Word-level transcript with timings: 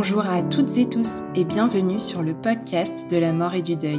Bonjour 0.00 0.24
à 0.24 0.44
toutes 0.44 0.78
et 0.78 0.88
tous 0.88 1.24
et 1.34 1.42
bienvenue 1.42 1.98
sur 1.98 2.22
le 2.22 2.32
podcast 2.32 3.10
de 3.10 3.16
la 3.16 3.32
mort 3.32 3.54
et 3.54 3.62
du 3.62 3.74
deuil. 3.74 3.98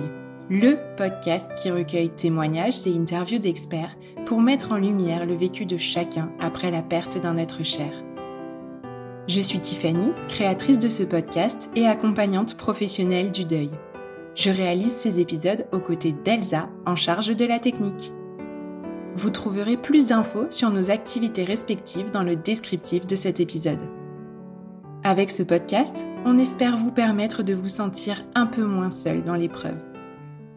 Le 0.49 0.77
podcast 0.95 1.45
qui 1.61 1.69
recueille 1.71 2.09
témoignages 2.09 2.87
et 2.87 2.95
interviews 2.95 3.39
d'experts 3.39 3.97
pour 4.25 4.39
mettre 4.39 4.71
en 4.71 4.77
lumière 4.77 5.25
le 5.25 5.35
vécu 5.35 5.65
de 5.65 5.77
chacun 5.77 6.31
après 6.39 6.71
la 6.71 6.81
perte 6.81 7.21
d'un 7.21 7.35
être 7.35 7.65
cher. 7.65 7.91
Je 9.27 9.41
suis 9.41 9.59
Tiffany, 9.59 10.13
créatrice 10.29 10.79
de 10.79 10.87
ce 10.87 11.03
podcast 11.03 11.69
et 11.75 11.85
accompagnante 11.85 12.55
professionnelle 12.55 13.33
du 13.33 13.43
deuil. 13.43 13.71
Je 14.35 14.51
réalise 14.51 14.95
ces 14.95 15.19
épisodes 15.19 15.67
aux 15.73 15.81
côtés 15.81 16.15
d'Elsa 16.23 16.69
en 16.85 16.95
charge 16.95 17.35
de 17.35 17.45
la 17.45 17.59
technique. 17.59 18.13
Vous 19.17 19.31
trouverez 19.31 19.75
plus 19.75 20.07
d'infos 20.07 20.49
sur 20.49 20.69
nos 20.69 20.91
activités 20.91 21.43
respectives 21.43 22.09
dans 22.09 22.23
le 22.23 22.37
descriptif 22.37 23.05
de 23.05 23.17
cet 23.17 23.41
épisode. 23.41 23.98
Avec 25.03 25.31
ce 25.31 25.43
podcast, 25.43 26.05
on 26.25 26.37
espère 26.37 26.77
vous 26.77 26.91
permettre 26.91 27.41
de 27.41 27.53
vous 27.53 27.69
sentir 27.69 28.25
un 28.35 28.45
peu 28.45 28.65
moins 28.65 28.91
seul 28.91 29.23
dans 29.23 29.35
l'épreuve. 29.35 29.81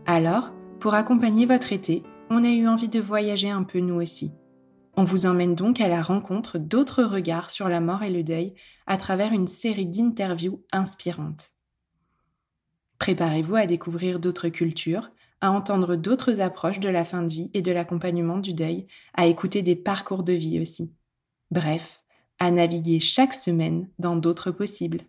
Alors, 0.04 0.50
pour 0.80 0.94
accompagner 0.94 1.46
votre 1.46 1.72
été, 1.72 2.02
on 2.28 2.42
a 2.42 2.50
eu 2.50 2.66
envie 2.66 2.88
de 2.88 2.98
voyager 3.00 3.50
un 3.50 3.62
peu 3.62 3.78
nous 3.78 4.02
aussi. 4.02 4.32
On 4.96 5.04
vous 5.04 5.26
emmène 5.26 5.54
donc 5.54 5.80
à 5.80 5.86
la 5.86 6.02
rencontre 6.02 6.58
d'autres 6.58 7.04
regards 7.04 7.52
sur 7.52 7.68
la 7.68 7.80
mort 7.80 8.02
et 8.02 8.10
le 8.10 8.24
deuil 8.24 8.54
à 8.88 8.98
travers 8.98 9.32
une 9.32 9.46
série 9.46 9.86
d'interviews 9.86 10.64
inspirantes. 10.72 11.50
Préparez-vous 12.98 13.54
à 13.54 13.66
découvrir 13.66 14.18
d'autres 14.18 14.48
cultures, 14.48 15.12
à 15.40 15.52
entendre 15.52 15.94
d'autres 15.94 16.40
approches 16.40 16.80
de 16.80 16.88
la 16.88 17.04
fin 17.04 17.22
de 17.22 17.32
vie 17.32 17.50
et 17.54 17.62
de 17.62 17.70
l'accompagnement 17.70 18.38
du 18.38 18.54
deuil, 18.54 18.88
à 19.14 19.26
écouter 19.26 19.62
des 19.62 19.76
parcours 19.76 20.24
de 20.24 20.32
vie 20.32 20.60
aussi. 20.60 20.92
Bref, 21.52 22.01
à 22.42 22.50
naviguer 22.50 22.98
chaque 22.98 23.34
semaine 23.34 23.86
dans 24.00 24.16
d'autres 24.16 24.50
possibles. 24.50 25.02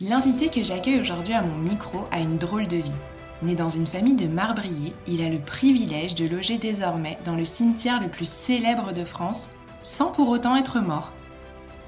L'invité 0.00 0.48
que 0.48 0.64
j'accueille 0.64 1.00
aujourd'hui 1.00 1.34
à 1.34 1.42
mon 1.42 1.58
micro 1.58 2.08
a 2.10 2.18
une 2.18 2.38
drôle 2.38 2.66
de 2.66 2.78
vie. 2.78 3.13
Né 3.44 3.54
dans 3.54 3.68
une 3.68 3.86
famille 3.86 4.14
de 4.14 4.26
marbriers, 4.26 4.94
il 5.06 5.22
a 5.22 5.28
le 5.28 5.38
privilège 5.38 6.14
de 6.14 6.26
loger 6.26 6.56
désormais 6.56 7.18
dans 7.26 7.36
le 7.36 7.44
cimetière 7.44 8.00
le 8.00 8.08
plus 8.08 8.28
célèbre 8.28 8.94
de 8.94 9.04
France, 9.04 9.50
sans 9.82 10.12
pour 10.12 10.30
autant 10.30 10.56
être 10.56 10.80
mort. 10.80 11.12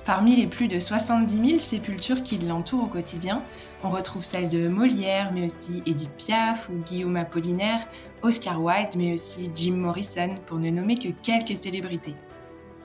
Parmi 0.04 0.36
les 0.36 0.46
plus 0.46 0.68
de 0.68 0.78
70 0.78 1.48
000 1.48 1.58
sépultures 1.58 2.22
qui 2.22 2.36
l'entourent 2.36 2.84
au 2.84 2.88
quotidien, 2.88 3.42
on 3.82 3.88
retrouve 3.88 4.22
celles 4.22 4.50
de 4.50 4.68
Molière, 4.68 5.32
mais 5.32 5.46
aussi 5.46 5.82
Edith 5.86 6.14
Piaf 6.18 6.68
ou 6.68 6.74
Guillaume 6.84 7.16
Apollinaire, 7.16 7.86
Oscar 8.20 8.62
Wilde, 8.62 8.94
mais 8.94 9.14
aussi 9.14 9.50
Jim 9.54 9.76
Morrison, 9.76 10.34
pour 10.44 10.58
ne 10.58 10.70
nommer 10.70 10.98
que 10.98 11.08
quelques 11.22 11.56
célébrités. 11.56 12.14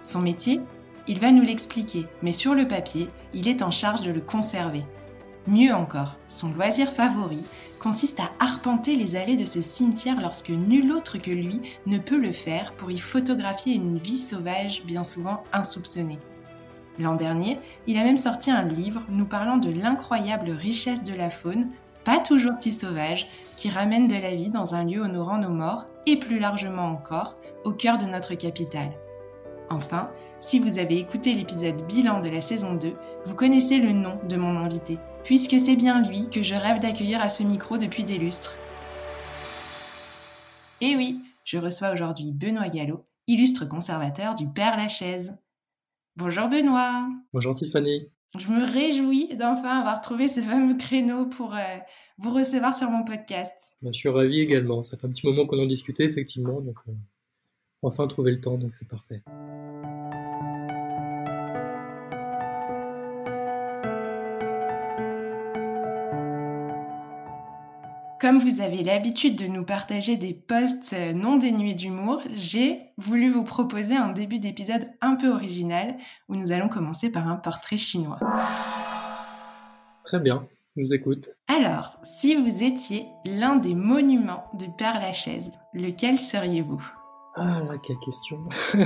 Son 0.01 0.21
métier 0.21 0.61
Il 1.09 1.19
va 1.19 1.31
nous 1.31 1.43
l'expliquer, 1.43 2.05
mais 2.21 2.31
sur 2.31 2.55
le 2.55 2.67
papier, 2.69 3.09
il 3.33 3.49
est 3.49 3.63
en 3.63 3.71
charge 3.71 4.01
de 4.01 4.11
le 4.11 4.21
conserver. 4.21 4.83
Mieux 5.45 5.73
encore, 5.73 6.15
son 6.27 6.53
loisir 6.53 6.93
favori 6.93 7.43
consiste 7.81 8.19
à 8.19 8.29
arpenter 8.39 8.95
les 8.95 9.15
allées 9.15 9.35
de 9.35 9.45
ce 9.45 9.63
cimetière 9.63 10.21
lorsque 10.21 10.51
nul 10.51 10.91
autre 10.91 11.17
que 11.17 11.31
lui 11.31 11.61
ne 11.87 11.97
peut 11.97 12.19
le 12.19 12.31
faire 12.31 12.73
pour 12.73 12.91
y 12.91 12.99
photographier 12.99 13.73
une 13.73 13.97
vie 13.97 14.19
sauvage 14.19 14.83
bien 14.85 15.03
souvent 15.03 15.43
insoupçonnée. 15.51 16.19
L'an 16.99 17.15
dernier, 17.15 17.57
il 17.87 17.97
a 17.97 18.03
même 18.03 18.17
sorti 18.17 18.51
un 18.51 18.61
livre 18.61 19.01
nous 19.09 19.25
parlant 19.25 19.57
de 19.57 19.71
l'incroyable 19.71 20.51
richesse 20.51 21.03
de 21.03 21.15
la 21.15 21.31
faune, 21.31 21.69
pas 22.03 22.19
toujours 22.19 22.53
si 22.59 22.71
sauvage, 22.71 23.27
qui 23.57 23.69
ramène 23.69 24.07
de 24.07 24.15
la 24.15 24.35
vie 24.35 24.49
dans 24.49 24.75
un 24.75 24.85
lieu 24.85 25.01
honorant 25.01 25.39
nos 25.39 25.49
morts 25.49 25.87
et 26.05 26.17
plus 26.17 26.37
largement 26.37 26.85
encore, 26.85 27.35
au 27.63 27.71
cœur 27.71 27.97
de 27.97 28.05
notre 28.05 28.35
capitale. 28.35 28.91
Enfin, 29.71 30.11
si 30.39 30.59
vous 30.59 30.77
avez 30.77 30.99
écouté 30.99 31.33
l'épisode 31.33 31.81
bilan 31.87 32.19
de 32.19 32.29
la 32.29 32.41
saison 32.41 32.75
2, 32.75 32.93
vous 33.25 33.35
connaissez 33.35 33.79
le 33.79 33.91
nom 33.91 34.19
de 34.29 34.35
mon 34.35 34.57
invité, 34.57 34.99
puisque 35.23 35.59
c'est 35.59 35.75
bien 35.75 36.01
lui 36.01 36.29
que 36.29 36.43
je 36.43 36.55
rêve 36.55 36.79
d'accueillir 36.79 37.21
à 37.21 37.29
ce 37.29 37.43
micro 37.43 37.77
depuis 37.77 38.03
des 38.03 38.17
lustres. 38.17 38.55
Et 40.81 40.95
oui, 40.95 41.19
je 41.45 41.57
reçois 41.57 41.91
aujourd'hui 41.91 42.31
Benoît 42.31 42.69
Gallo, 42.69 43.05
illustre 43.27 43.67
conservateur 43.67 44.35
du 44.35 44.47
Père 44.47 44.77
Lachaise. 44.77 45.37
Bonjour 46.15 46.47
Benoît. 46.47 47.07
Bonjour 47.33 47.53
Tiffany. 47.53 48.09
Je 48.39 48.47
me 48.47 48.63
réjouis 48.63 49.35
d'enfin 49.35 49.79
avoir 49.79 50.01
trouvé 50.01 50.27
ce 50.27 50.41
fameux 50.41 50.75
créneau 50.77 51.25
pour 51.25 51.53
euh, 51.53 51.77
vous 52.17 52.33
recevoir 52.33 52.73
sur 52.73 52.89
mon 52.89 53.03
podcast. 53.03 53.73
Ben, 53.81 53.93
je 53.93 53.99
suis 53.99 54.09
ravi 54.09 54.39
également. 54.39 54.83
Ça 54.83 54.97
fait 54.97 55.05
un 55.05 55.09
petit 55.09 55.27
moment 55.27 55.45
qu'on 55.45 55.61
en 55.61 55.65
discutait, 55.65 56.05
effectivement. 56.05 56.61
Donc, 56.61 56.77
euh, 56.87 56.93
enfin 57.81 58.07
trouver 58.07 58.31
le 58.31 58.39
temps, 58.39 58.57
donc 58.57 58.75
c'est 58.75 58.87
parfait. 58.87 59.21
Comme 68.21 68.37
vous 68.37 68.61
avez 68.61 68.83
l'habitude 68.83 69.35
de 69.35 69.47
nous 69.47 69.65
partager 69.65 70.15
des 70.15 70.35
posts 70.35 70.93
euh, 70.93 71.11
non 71.11 71.37
dénués 71.37 71.73
d'humour, 71.73 72.21
j'ai 72.35 72.79
voulu 72.99 73.31
vous 73.31 73.43
proposer 73.43 73.95
un 73.95 74.11
début 74.11 74.37
d'épisode 74.37 74.91
un 75.01 75.15
peu 75.15 75.29
original 75.29 75.95
où 76.29 76.35
nous 76.35 76.51
allons 76.51 76.69
commencer 76.69 77.11
par 77.11 77.27
un 77.27 77.37
portrait 77.37 77.79
chinois. 77.79 78.19
Très 80.03 80.19
bien, 80.19 80.47
je 80.77 80.83
vous 80.83 80.93
écoute. 80.93 81.29
Alors, 81.47 81.97
si 82.03 82.35
vous 82.35 82.61
étiez 82.61 83.07
l'un 83.25 83.55
des 83.55 83.73
monuments 83.73 84.43
du 84.53 84.69
Père 84.69 84.99
Lachaise, 84.99 85.49
lequel 85.73 86.19
seriez-vous? 86.19 86.91
Ah 87.33 87.63
là, 87.63 87.79
quelle 87.81 87.97
question 88.05 88.37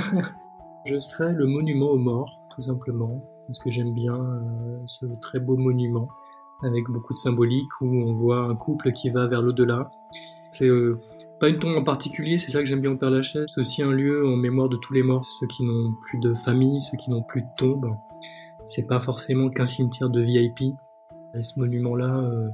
Je 0.85 0.97
serais 0.97 1.33
le 1.33 1.45
monument 1.45 1.87
aux 1.87 1.99
morts, 1.99 2.39
tout 2.55 2.61
simplement, 2.61 3.21
parce 3.47 3.59
que 3.59 3.69
j'aime 3.69 3.93
bien 3.93 4.15
euh, 4.15 4.79
ce 4.85 5.05
très 5.19 5.41
beau 5.41 5.57
monument 5.57 6.07
avec 6.63 6.85
beaucoup 6.89 7.13
de 7.13 7.17
symbolique 7.17 7.69
où 7.81 7.87
on 7.87 8.13
voit 8.13 8.45
un 8.45 8.55
couple 8.55 8.91
qui 8.91 9.09
va 9.09 9.27
vers 9.27 9.41
l'au-delà. 9.41 9.91
C'est 10.51 10.67
euh, 10.67 10.99
pas 11.39 11.49
une 11.49 11.59
tombe 11.59 11.75
en 11.75 11.83
particulier, 11.83 12.37
c'est 12.37 12.51
ça 12.51 12.59
que 12.59 12.65
j'aime 12.65 12.81
bien 12.81 12.91
au 12.91 12.97
Père 12.97 13.11
Lachaise. 13.11 13.45
C'est 13.47 13.59
aussi 13.59 13.83
un 13.83 13.91
lieu 13.91 14.25
en 14.27 14.37
mémoire 14.37 14.69
de 14.69 14.77
tous 14.77 14.93
les 14.93 15.03
morts, 15.03 15.25
ceux 15.39 15.47
qui 15.47 15.63
n'ont 15.63 15.93
plus 16.03 16.19
de 16.19 16.33
famille, 16.33 16.79
ceux 16.81 16.97
qui 16.97 17.09
n'ont 17.09 17.23
plus 17.23 17.41
de 17.41 17.47
tombe. 17.57 17.95
C'est 18.67 18.87
pas 18.87 19.01
forcément 19.01 19.49
qu'un 19.49 19.65
cimetière 19.65 20.09
de 20.09 20.21
VIP. 20.21 20.61
Et 21.33 21.41
ce 21.41 21.59
monument-là, 21.59 22.19
euh, 22.19 22.49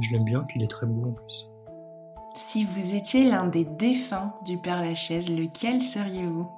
je 0.00 0.12
l'aime 0.12 0.24
bien, 0.24 0.42
puis 0.42 0.58
il 0.58 0.64
est 0.64 0.70
très 0.70 0.86
beau 0.86 1.10
en 1.10 1.12
plus. 1.12 1.46
Si 2.34 2.64
vous 2.64 2.94
étiez 2.94 3.28
l'un 3.28 3.46
des 3.46 3.66
défunts 3.66 4.32
du 4.46 4.56
Père 4.56 4.80
Lachaise, 4.80 5.28
lequel 5.28 5.82
seriez-vous? 5.82 6.48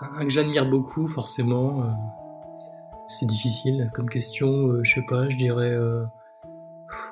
Un 0.00 0.24
que 0.24 0.30
j'admire 0.30 0.68
beaucoup, 0.68 1.08
forcément. 1.08 1.82
Euh, 1.82 1.86
c'est 3.08 3.26
difficile 3.26 3.86
comme 3.94 4.08
question. 4.08 4.68
Euh, 4.68 4.80
je 4.84 4.94
sais 4.94 5.06
pas, 5.08 5.28
je 5.28 5.36
dirais 5.36 5.72
euh, 5.72 6.04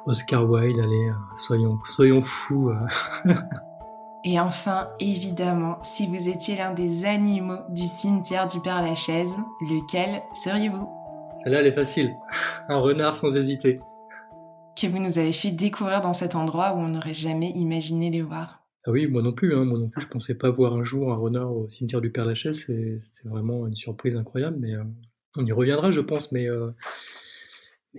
Oscar 0.07 0.49
Wilde. 0.49 0.79
Allez, 0.79 1.09
euh, 1.09 1.15
soyons, 1.37 1.79
soyons 1.87 2.23
fous. 2.23 2.71
Et 4.25 4.41
enfin, 4.41 4.89
évidemment, 4.99 5.79
si 5.85 6.07
vous 6.07 6.29
étiez 6.29 6.57
l'un 6.57 6.73
des 6.73 7.05
animaux 7.05 7.61
du 7.69 7.85
cimetière 7.85 8.49
du 8.49 8.61
Père-Lachaise, 8.61 9.37
lequel 9.61 10.21
seriez-vous? 10.33 10.89
Celle-là, 11.37 11.61
elle 11.61 11.67
est 11.67 11.73
facile. 11.73 12.13
Un 12.69 12.79
renard 12.79 13.15
sans 13.15 13.37
hésiter. 13.37 13.81
Que 14.75 14.89
vous 14.89 14.99
nous 14.99 15.19
avez 15.19 15.33
fait 15.33 15.53
découvrir 15.53 16.01
dans 16.01 16.13
cet 16.13 16.35
endroit 16.35 16.75
où 16.75 16.79
on 16.79 16.89
n'aurait 16.89 17.15
jamais 17.15 17.51
imaginé 17.51 18.11
les 18.11 18.23
voir. 18.23 18.67
Ah 18.87 18.91
oui, 18.91 19.07
moi 19.07 19.23
non 19.23 19.33
plus. 19.33 19.55
Hein. 19.55 19.65
Moi 19.65 19.79
non 19.79 19.89
plus, 19.89 20.03
je 20.03 20.09
pensais 20.09 20.37
pas 20.37 20.51
voir 20.51 20.75
un 20.75 20.85
jour 20.85 21.13
un 21.13 21.17
renard 21.17 21.53
au 21.53 21.69
cimetière 21.69 22.01
du 22.01 22.11
Père-Lachaise. 22.11 22.67
C'était 22.67 23.29
vraiment 23.29 23.67
une 23.67 23.77
surprise 23.77 24.17
incroyable. 24.17 24.57
Mais 24.61 24.75
euh, 24.75 24.83
on 25.37 25.45
y 25.45 25.53
reviendra, 25.53 25.91
je 25.91 26.01
pense. 26.01 26.33
Mais, 26.33 26.49
euh, 26.49 26.71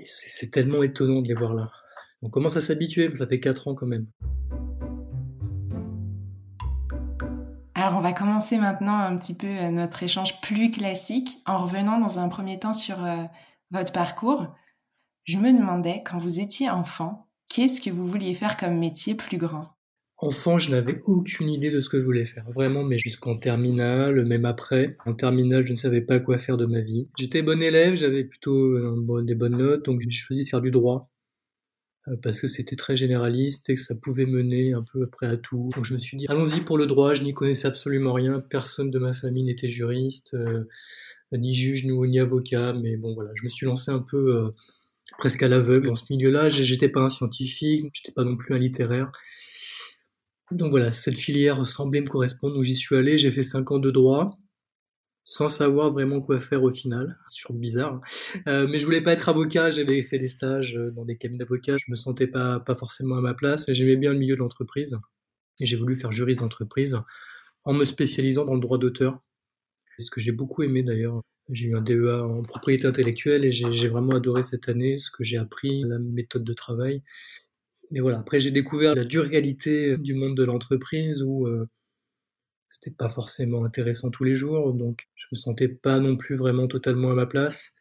c'est 0.06 0.52
tellement 0.52 0.84
étonnant 0.84 1.22
de 1.22 1.28
les 1.28 1.34
voir 1.34 1.54
là. 1.54 1.72
On 2.22 2.30
commence 2.30 2.58
à 2.58 2.62
s'habituer, 2.62 3.14
ça 3.16 3.28
fait 3.28 3.40
4 3.40 3.68
ans 3.68 3.76
quand 3.76 3.88
même. 3.88 4.08
Alors 7.76 7.96
on 7.96 8.02
va 8.02 8.12
commencer 8.12 8.58
maintenant 8.58 8.98
un 8.98 9.16
petit 9.18 9.38
peu 9.38 9.48
euh, 9.48 9.70
notre 9.70 10.02
échange 10.02 10.42
plus 10.42 10.72
classique 10.72 11.42
en 11.46 11.64
revenant 11.64 12.00
dans 12.00 12.18
un 12.18 12.28
premier 12.28 12.58
temps 12.58 12.74
sur 12.74 13.06
euh, 13.06 13.24
votre 13.70 13.94
parcours. 13.94 14.48
Je 15.26 15.38
me 15.38 15.54
demandais, 15.54 16.02
quand 16.04 16.18
vous 16.18 16.40
étiez 16.40 16.70
enfant, 16.70 17.30
qu'est-ce 17.50 17.80
que 17.80 17.92
vous 17.92 18.08
vouliez 18.08 18.34
faire 18.34 18.58
comme 18.58 18.80
métier 18.80 19.14
plus 19.14 19.38
grand? 19.38 19.77
Enfant, 20.20 20.58
je 20.58 20.72
n'avais 20.72 21.00
aucune 21.06 21.50
idée 21.50 21.70
de 21.70 21.80
ce 21.80 21.90
que 21.90 22.00
je 22.00 22.06
voulais 22.06 22.26
faire, 22.26 22.50
vraiment, 22.52 22.84
mais 22.84 22.98
jusqu'en 22.98 23.38
terminale, 23.38 24.26
même 24.26 24.46
après. 24.46 24.98
En 25.06 25.14
terminale, 25.14 25.66
je 25.66 25.72
ne 25.72 25.78
savais 25.78 26.02
pas 26.02 26.20
quoi 26.20 26.40
faire 26.40 26.58
de 26.58 26.66
ma 26.66 26.82
vie. 26.82 27.08
J'étais 27.20 27.44
bon 27.44 27.62
élève, 27.62 27.96
j'avais 27.96 28.24
plutôt 28.24 28.56
euh, 28.56 29.22
des 29.22 29.36
bonnes 29.36 29.58
notes, 29.58 29.86
donc 29.86 30.02
j'ai 30.02 30.10
choisi 30.10 30.44
de 30.44 30.48
faire 30.48 30.62
du 30.62 30.72
droit. 30.72 31.12
Euh, 32.08 32.16
parce 32.22 32.40
que 32.40 32.48
c'était 32.48 32.76
très 32.76 32.96
généraliste 32.96 33.70
et 33.70 33.76
que 33.76 33.82
ça 33.82 33.96
pouvait 33.96 34.26
mener 34.26 34.74
un 34.74 34.84
peu 34.84 35.04
après 35.04 35.28
à 35.28 35.38
tout. 35.38 35.70
Donc 35.76 35.86
je 35.86 35.94
me 35.94 36.00
suis 36.00 36.18
dit, 36.18 36.26
allons-y 36.30 36.62
pour 36.62 36.78
le 36.78 36.86
droit, 36.86 37.14
je 37.14 37.24
n'y 37.24 37.34
connaissais 37.34 37.68
absolument 37.68 38.14
rien, 38.14 38.40
personne 38.40 38.92
de 38.92 39.00
ma 39.00 39.14
famille 39.14 39.44
n'était 39.44 39.68
juriste, 39.68 40.34
euh, 40.34 40.64
ni 41.34 41.54
juge, 41.54 41.86
ni 41.86 42.20
avocat, 42.20 42.74
mais 42.74 42.96
bon 42.96 43.14
voilà, 43.14 43.32
je 43.36 43.44
me 43.44 43.50
suis 43.50 43.66
lancé 43.66 43.92
un 43.92 44.00
peu 44.00 44.36
euh, 44.36 44.50
presque 45.18 45.44
à 45.44 45.50
l'aveugle 45.50 45.88
dans 45.88 45.96
ce 45.96 46.06
milieu-là, 46.10 46.48
j'étais 46.50 46.90
pas 46.90 47.02
un 47.02 47.10
scientifique, 47.10 47.90
j'étais 47.94 48.14
pas 48.14 48.24
non 48.24 48.38
plus 48.38 48.56
un 48.56 48.60
littéraire. 48.60 49.12
Donc 50.52 50.72
voilà, 50.72 50.92
cette 50.92 51.18
filière 51.18 51.66
semblait 51.66 52.02
me 52.02 52.08
correspondre, 52.08 52.56
donc 52.56 52.64
j'y 52.64 52.76
suis 52.76 52.96
allé, 52.96 53.18
j'ai 53.18 53.32
fait 53.32 53.44
5 53.44 53.70
ans 53.72 53.80
de 53.80 53.92
droit, 53.92 54.38
sans 55.26 55.50
savoir 55.50 55.92
vraiment 55.92 56.22
quoi 56.22 56.40
faire 56.40 56.64
au 56.64 56.72
final. 56.72 57.18
Toujours 57.36 57.60
bizarre. 57.60 58.02
Euh, 58.48 58.66
mais 58.68 58.78
je 58.78 58.86
voulais 58.86 59.02
pas 59.02 59.12
être 59.14 59.28
avocat, 59.28 59.72
j'avais 59.72 60.02
fait 60.04 60.20
des 60.20 60.30
stages 60.30 60.78
euh, 60.78 60.92
dans 60.92 61.04
des 61.04 61.18
cabinets 61.18 61.40
d'avocats, 61.40 61.76
je 61.78 61.92
me 61.92 61.96
sentais 61.96 62.28
pas, 62.28 62.62
pas 62.62 62.76
forcément 62.76 63.18
à 63.18 63.22
ma 63.22 63.34
place, 63.34 63.66
j'aimais 63.72 63.98
bien 63.98 64.14
le 64.14 64.20
milieu 64.20 64.36
de 64.36 64.40
l'entreprise. 64.40 64.98
Et 65.60 65.66
j'ai 65.66 65.76
voulu 65.76 65.96
faire 65.96 66.12
juriste 66.12 66.40
d'entreprise 66.40 66.98
en 67.66 67.74
me 67.74 67.84
spécialisant 67.84 68.46
dans 68.46 68.54
le 68.54 68.62
droit 68.62 68.78
d'auteur. 68.78 69.20
Ce 70.00 70.10
que 70.10 70.22
j'ai 70.22 70.32
beaucoup 70.32 70.64
aimé 70.64 70.84
d'ailleurs. 70.84 71.22
J'ai 71.50 71.68
eu 71.68 71.78
un 71.78 71.82
DEA 71.82 72.24
en 72.24 72.44
propriété 72.44 72.88
intellectuelle 72.88 73.46
et 73.46 73.52
j'ai 73.52 73.88
vraiment 73.88 74.16
adoré 74.16 74.44
cette 74.44 74.68
année, 74.68 75.00
ce 75.00 75.10
que 75.10 75.24
j'ai 75.24 75.38
appris, 75.38 75.84
la 75.84 75.98
méthode 75.98 76.44
de 76.44 76.54
travail. 76.54 77.04
Mais 77.92 78.00
voilà, 78.00 78.20
après 78.20 78.40
j'ai 78.40 78.52
découvert 78.52 78.96
la 78.96 79.06
dure 79.06 79.24
réalité 79.24 79.96
du 79.98 80.14
monde 80.14 80.36
de 80.36 80.44
l'entreprise 80.44 81.22
où 81.24 81.48
euh, 81.48 81.68
c'était 82.70 82.92
pas 82.92 83.10
forcément 83.10 83.64
intéressant 83.64 84.10
tous 84.10 84.24
les 84.24 84.36
jours, 84.36 84.74
donc 84.74 85.08
je 85.16 85.26
me 85.32 85.38
sentais 85.38 85.70
pas 85.70 86.00
non 86.00 86.18
plus 86.18 86.36
vraiment 86.36 86.68
totalement 86.68 87.12
à 87.12 87.16
ma 87.16 87.26
place. 87.26 87.74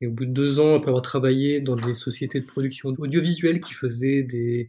Et 0.00 0.06
au 0.06 0.12
bout 0.12 0.26
de 0.26 0.32
deux 0.32 0.60
ans, 0.60 0.74
après 0.76 0.88
avoir 0.88 1.02
travaillé 1.02 1.60
dans 1.60 1.76
des 1.76 1.94
sociétés 1.94 2.40
de 2.40 2.46
production 2.46 2.90
audiovisuelle 2.98 3.60
qui 3.60 3.72
faisaient 3.72 4.24
des, 4.24 4.68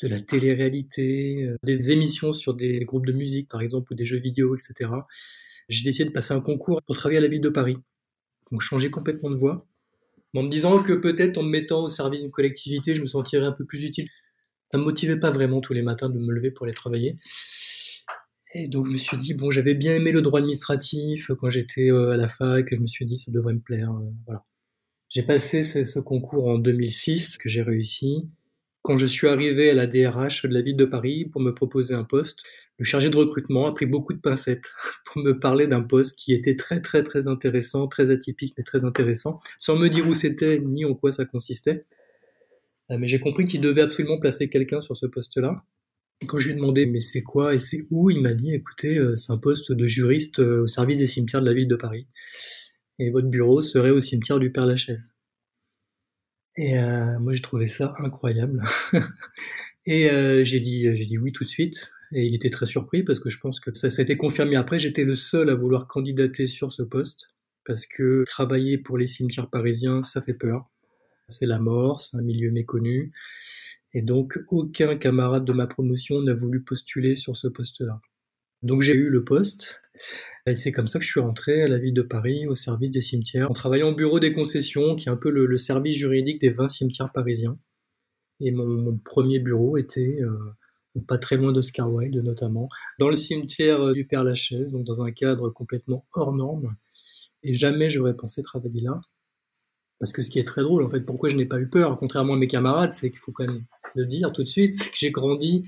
de 0.00 0.08
la 0.08 0.20
télé-réalité, 0.20 1.44
euh, 1.44 1.56
des 1.62 1.92
émissions 1.92 2.32
sur 2.32 2.54
des 2.54 2.80
groupes 2.80 3.06
de 3.06 3.12
musique, 3.12 3.48
par 3.48 3.60
exemple, 3.60 3.92
ou 3.92 3.96
des 3.96 4.06
jeux 4.06 4.20
vidéo, 4.20 4.54
etc., 4.54 4.90
j'ai 5.68 5.84
décidé 5.84 6.08
de 6.08 6.12
passer 6.12 6.34
un 6.34 6.40
concours 6.40 6.80
pour 6.86 6.96
travailler 6.96 7.18
à 7.18 7.22
la 7.22 7.28
ville 7.28 7.40
de 7.40 7.48
Paris. 7.48 7.76
Donc 8.50 8.60
changer 8.60 8.90
complètement 8.90 9.30
de 9.30 9.36
voie. 9.36 9.66
En 10.34 10.42
me 10.42 10.48
disant 10.48 10.82
que 10.82 10.94
peut-être 10.94 11.38
en 11.38 11.42
me 11.42 11.50
mettant 11.50 11.84
au 11.84 11.88
service 11.88 12.22
d'une 12.22 12.30
collectivité, 12.30 12.94
je 12.94 13.02
me 13.02 13.06
sentirais 13.06 13.44
un 13.44 13.52
peu 13.52 13.64
plus 13.64 13.82
utile. 13.82 14.08
Ça 14.70 14.78
me 14.78 14.84
motivait 14.84 15.18
pas 15.18 15.30
vraiment 15.30 15.60
tous 15.60 15.74
les 15.74 15.82
matins 15.82 16.08
de 16.08 16.18
me 16.18 16.32
lever 16.32 16.50
pour 16.50 16.64
aller 16.64 16.74
travailler. 16.74 17.18
Et 18.54 18.68
donc 18.68 18.86
je 18.86 18.92
me 18.92 18.96
suis 18.96 19.16
dit, 19.16 19.34
bon, 19.34 19.50
j'avais 19.50 19.74
bien 19.74 19.94
aimé 19.94 20.12
le 20.12 20.22
droit 20.22 20.40
administratif 20.40 21.30
quand 21.40 21.50
j'étais 21.50 21.90
euh, 21.90 22.10
à 22.10 22.16
la 22.16 22.28
fac, 22.28 22.68
je 22.70 22.76
me 22.80 22.86
suis 22.86 23.06
dit, 23.06 23.18
ça 23.18 23.30
devrait 23.30 23.54
me 23.54 23.60
plaire. 23.60 23.90
Euh, 23.90 24.10
voilà. 24.26 24.44
J'ai 25.08 25.22
passé 25.22 25.62
ce, 25.62 25.98
concours 25.98 26.48
en 26.48 26.58
2006, 26.58 27.36
que 27.36 27.48
j'ai 27.48 27.62
réussi. 27.62 28.28
Quand 28.82 28.98
je 28.98 29.06
suis 29.06 29.28
arrivé 29.28 29.70
à 29.70 29.74
la 29.74 29.86
DRH 29.86 30.46
de 30.46 30.52
la 30.52 30.60
ville 30.60 30.76
de 30.76 30.84
Paris 30.84 31.24
pour 31.24 31.40
me 31.40 31.54
proposer 31.54 31.94
un 31.94 32.02
poste, 32.02 32.40
le 32.78 32.84
chargé 32.84 33.10
de 33.10 33.16
recrutement 33.16 33.66
a 33.66 33.72
pris 33.72 33.86
beaucoup 33.86 34.12
de 34.12 34.18
pincettes 34.18 34.64
pour 35.04 35.22
me 35.22 35.38
parler 35.38 35.68
d'un 35.68 35.82
poste 35.82 36.18
qui 36.18 36.32
était 36.32 36.56
très 36.56 36.80
très 36.80 37.04
très 37.04 37.28
intéressant, 37.28 37.86
très 37.86 38.10
atypique 38.10 38.54
mais 38.58 38.64
très 38.64 38.84
intéressant, 38.84 39.38
sans 39.60 39.76
me 39.76 39.88
dire 39.88 40.08
où 40.08 40.14
c'était 40.14 40.58
ni 40.58 40.84
en 40.84 40.94
quoi 40.94 41.12
ça 41.12 41.24
consistait. 41.24 41.84
Euh, 42.90 42.98
mais 42.98 43.06
j'ai 43.06 43.20
compris 43.20 43.44
qu'il 43.44 43.60
devait 43.60 43.82
absolument 43.82 44.18
placer 44.18 44.50
quelqu'un 44.50 44.80
sur 44.80 44.96
ce 44.96 45.06
poste-là. 45.06 45.62
Quand 46.26 46.40
je 46.40 46.46
lui 46.46 46.54
ai 46.54 46.56
demandé 46.56 46.86
mais 46.86 47.00
c'est 47.00 47.22
quoi 47.22 47.54
et 47.54 47.58
c'est 47.58 47.86
où, 47.90 48.10
il 48.10 48.20
m'a 48.20 48.34
dit 48.34 48.52
écoutez, 48.52 48.98
euh, 48.98 49.14
c'est 49.14 49.32
un 49.32 49.38
poste 49.38 49.70
de 49.70 49.86
juriste 49.86 50.40
euh, 50.40 50.62
au 50.62 50.66
service 50.66 50.98
des 50.98 51.06
cimetières 51.06 51.40
de 51.40 51.46
la 51.46 51.54
ville 51.54 51.68
de 51.68 51.76
Paris. 51.76 52.08
Et 52.98 53.10
votre 53.10 53.28
bureau 53.28 53.60
serait 53.60 53.90
au 53.90 54.00
cimetière 54.00 54.40
du 54.40 54.50
Père 54.50 54.66
Lachaise. 54.66 55.11
Et 56.56 56.78
euh, 56.78 57.18
moi 57.18 57.32
j'ai 57.32 57.42
trouvé 57.42 57.66
ça 57.66 57.94
incroyable. 57.98 58.62
et 59.86 60.08
j'ai 60.44 60.60
dit 60.60 60.94
j'ai 60.96 61.06
dit 61.06 61.18
oui 61.18 61.32
tout 61.32 61.44
de 61.44 61.48
suite. 61.48 61.76
Et 62.14 62.26
il 62.26 62.34
était 62.34 62.50
très 62.50 62.66
surpris 62.66 63.02
parce 63.02 63.18
que 63.18 63.30
je 63.30 63.38
pense 63.38 63.58
que 63.58 63.72
ça 63.72 63.88
s'était 63.88 64.18
confirmé 64.18 64.56
après. 64.56 64.78
J'étais 64.78 65.04
le 65.04 65.14
seul 65.14 65.48
à 65.48 65.54
vouloir 65.54 65.88
candidater 65.88 66.46
sur 66.46 66.72
ce 66.72 66.82
poste 66.82 67.32
parce 67.64 67.86
que 67.86 68.24
travailler 68.26 68.78
pour 68.78 68.98
les 68.98 69.06
cimetières 69.06 69.48
parisiens, 69.48 70.02
ça 70.02 70.20
fait 70.20 70.34
peur. 70.34 70.68
C'est 71.28 71.46
la 71.46 71.58
mort, 71.58 72.00
c'est 72.00 72.16
un 72.16 72.22
milieu 72.22 72.50
méconnu. 72.50 73.12
Et 73.94 74.02
donc, 74.02 74.38
aucun 74.48 74.96
camarade 74.96 75.44
de 75.44 75.52
ma 75.52 75.66
promotion 75.66 76.20
n'a 76.22 76.34
voulu 76.34 76.62
postuler 76.62 77.14
sur 77.14 77.36
ce 77.36 77.48
poste-là. 77.48 78.00
Donc, 78.62 78.82
j'ai 78.82 78.94
eu 78.94 79.08
le 79.08 79.24
poste. 79.24 79.80
C'est 80.54 80.72
comme 80.72 80.88
ça 80.88 80.98
que 80.98 81.04
je 81.04 81.10
suis 81.10 81.20
rentré 81.20 81.62
à 81.62 81.68
la 81.68 81.78
ville 81.78 81.94
de 81.94 82.02
Paris, 82.02 82.48
au 82.48 82.56
service 82.56 82.90
des 82.90 83.00
cimetières, 83.00 83.48
en 83.48 83.54
travaillant 83.54 83.90
au 83.90 83.94
bureau 83.94 84.18
des 84.18 84.32
concessions, 84.32 84.96
qui 84.96 85.08
est 85.08 85.12
un 85.12 85.16
peu 85.16 85.30
le, 85.30 85.56
service 85.56 85.94
juridique 85.94 86.40
des 86.40 86.50
20 86.50 86.66
cimetières 86.66 87.12
parisiens. 87.12 87.56
Et 88.40 88.50
mon, 88.50 88.98
premier 88.98 89.38
bureau 89.38 89.76
était 89.76 90.18
euh, 90.20 91.00
pas 91.06 91.18
très 91.18 91.36
loin 91.36 91.52
d'Oscar 91.52 91.92
Wilde, 91.92 92.24
notamment, 92.24 92.68
dans 92.98 93.08
le 93.08 93.14
cimetière 93.14 93.92
du 93.92 94.04
Père 94.04 94.24
Lachaise, 94.24 94.72
donc 94.72 94.84
dans 94.84 95.02
un 95.02 95.12
cadre 95.12 95.48
complètement 95.48 96.06
hors 96.12 96.34
norme. 96.34 96.74
Et 97.44 97.54
jamais 97.54 97.88
j'aurais 97.88 98.16
pensé 98.16 98.42
travailler 98.42 98.80
là. 98.80 99.00
Parce 100.00 100.10
que 100.10 100.22
ce 100.22 100.30
qui 100.30 100.40
est 100.40 100.44
très 100.44 100.62
drôle, 100.62 100.82
en 100.82 100.90
fait, 100.90 101.02
pourquoi 101.02 101.28
je 101.28 101.36
n'ai 101.36 101.46
pas 101.46 101.60
eu 101.60 101.68
peur, 101.68 101.96
contrairement 101.98 102.34
à 102.34 102.36
mes 102.36 102.48
camarades, 102.48 102.92
c'est 102.92 103.10
qu'il 103.10 103.20
faut 103.20 103.30
quand 103.30 103.46
même 103.46 103.64
le 103.94 104.06
dire 104.06 104.32
tout 104.32 104.42
de 104.42 104.48
suite, 104.48 104.72
c'est 104.72 104.90
que 104.90 104.96
j'ai 104.96 105.12
grandi 105.12 105.64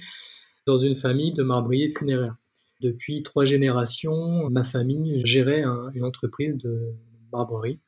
dans 0.66 0.78
une 0.78 0.96
famille 0.96 1.32
de 1.32 1.44
marbriers 1.44 1.90
funéraires. 1.90 2.36
Depuis 2.80 3.22
trois 3.22 3.44
générations, 3.44 4.50
ma 4.50 4.64
famille 4.64 5.20
gérait 5.24 5.64
une 5.94 6.04
entreprise 6.04 6.56
de 6.56 6.94
marbrerie 7.32 7.80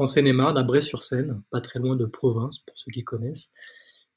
en 0.00 0.06
Seine-et-Marne, 0.06 0.56
à 0.56 0.62
Bray-sur-Seine, 0.62 1.42
pas 1.50 1.60
très 1.60 1.78
loin 1.78 1.94
de 1.94 2.06
province, 2.06 2.58
pour 2.60 2.78
ceux 2.78 2.90
qui 2.90 3.04
connaissent. 3.04 3.52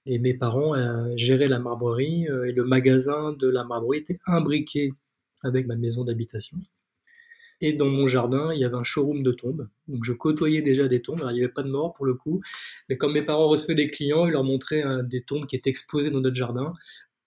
Et 0.05 0.17
mes 0.17 0.33
parents 0.33 0.73
euh, 0.75 1.11
géraient 1.17 1.49
la 1.49 1.59
marbrerie 1.59 2.25
euh, 2.29 2.45
et 2.45 2.53
le 2.53 2.63
magasin 2.63 3.33
de 3.33 3.49
la 3.49 3.65
marbrerie 3.65 3.99
était 3.99 4.19
imbriqué 4.25 4.93
avec 5.43 5.67
ma 5.67 5.75
maison 5.75 6.05
d'habitation. 6.05 6.57
Et 7.59 7.73
dans 7.73 7.87
mon 7.87 8.07
jardin, 8.07 8.53
il 8.53 8.61
y 8.61 8.63
avait 8.63 8.77
un 8.77 8.85
showroom 8.85 9.23
de 9.23 9.33
tombes. 9.33 9.67
Donc 9.89 10.05
je 10.05 10.13
côtoyais 10.13 10.61
déjà 10.61 10.87
des 10.87 11.01
tombes. 11.01 11.19
Alors 11.19 11.31
il 11.31 11.35
n'y 11.35 11.43
avait 11.43 11.51
pas 11.51 11.63
de 11.63 11.69
mort 11.69 11.93
pour 11.93 12.05
le 12.05 12.13
coup. 12.13 12.41
Mais 12.87 12.95
comme 12.95 13.11
mes 13.11 13.21
parents 13.21 13.49
recevaient 13.49 13.75
des 13.75 13.89
clients, 13.89 14.25
ils 14.25 14.31
leur 14.31 14.45
montraient 14.45 14.85
des 15.03 15.21
tombes 15.21 15.45
qui 15.45 15.57
étaient 15.57 15.69
exposées 15.69 16.11
dans 16.11 16.21
notre 16.21 16.35
jardin 16.35 16.73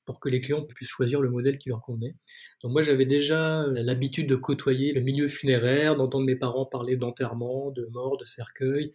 pour 0.07 0.21
que 0.21 0.29
les 0.29 0.41
clients 0.41 0.63
puissent 0.63 0.89
choisir 0.89 1.21
le 1.21 1.29
modèle 1.29 1.59
qui 1.59 1.69
leur 1.69 1.83
convenait. 1.83 2.15
Donc 2.63 2.73
moi 2.73 2.81
j'avais 2.81 3.05
déjà 3.07 3.67
l'habitude 3.67 4.29
de 4.29 4.37
côtoyer 4.37 4.93
le 4.93 5.01
milieu 5.03 5.29
funéraire, 5.29 5.97
d'entendre 5.97 6.25
mes 6.25 6.37
parents 6.37 6.65
parler 6.65 6.97
d'enterrement, 6.97 7.71
de 7.71 7.87
mort, 7.93 8.17
de 8.17 8.25
cercueil. 8.25 8.95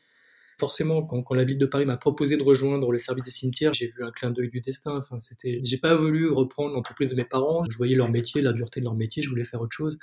Forcément, 0.60 1.04
quand, 1.04 1.34
la 1.34 1.44
ville 1.44 1.58
de 1.58 1.66
Paris 1.66 1.86
m'a 1.86 1.98
proposé 1.98 2.38
de 2.38 2.44
rejoindre 2.44 2.92
le 2.92 2.98
service 3.00 3.24
des 3.24 3.32
cimetières, 3.32 3.74
j'ai 3.74 3.88
vu 3.88 4.04
un 4.04 4.12
clin 4.12 4.30
d'œil 4.30 4.50
du 4.50 4.62
destin. 4.62 4.96
Enfin, 4.98 5.20
c'était, 5.20 5.60
j'ai 5.64 5.78
pas 5.78 5.96
voulu 5.96 6.30
reprendre 6.30 6.76
l'entreprise 6.76 7.10
de 7.10 7.16
mes 7.16 7.26
parents. 7.26 7.66
Je 7.68 7.78
voyais 7.78 7.96
leur 7.96 8.12
métier, 8.12 8.44
la 8.44 8.54
dureté 8.54 8.80
de 8.80 8.86
leur 8.86 8.94
métier, 8.94 9.24
je 9.24 9.30
voulais 9.30 9.44
faire 9.44 9.62
autre 9.62 9.76
chose 9.76 9.98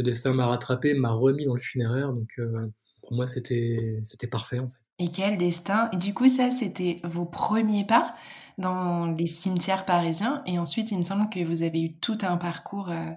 le 0.00 0.04
destin 0.04 0.32
m'a 0.32 0.46
rattrapé, 0.46 0.94
m'a 0.94 1.12
remis 1.12 1.44
dans 1.44 1.54
le 1.54 1.60
funéraire. 1.60 2.12
Donc 2.12 2.30
euh, 2.38 2.66
pour 3.02 3.12
moi, 3.14 3.26
c'était 3.26 4.00
c'était 4.04 4.26
parfait 4.26 4.58
en 4.58 4.68
fait. 4.68 5.04
Et 5.04 5.10
quel 5.10 5.38
destin 5.38 5.88
Et 5.92 5.96
du 5.96 6.12
coup, 6.12 6.28
ça, 6.28 6.50
c'était 6.50 7.00
vos 7.04 7.24
premiers 7.24 7.86
pas? 7.86 8.14
Dans 8.60 9.06
les 9.06 9.26
cimetières 9.26 9.84
parisiens. 9.84 10.42
Et 10.46 10.58
ensuite, 10.58 10.90
il 10.92 10.98
me 10.98 11.02
semble 11.02 11.28
que 11.30 11.44
vous 11.44 11.62
avez 11.62 11.80
eu 11.82 11.94
tout 11.94 12.18
un 12.22 12.36
parcours 12.36 12.90
euh, 12.90 13.10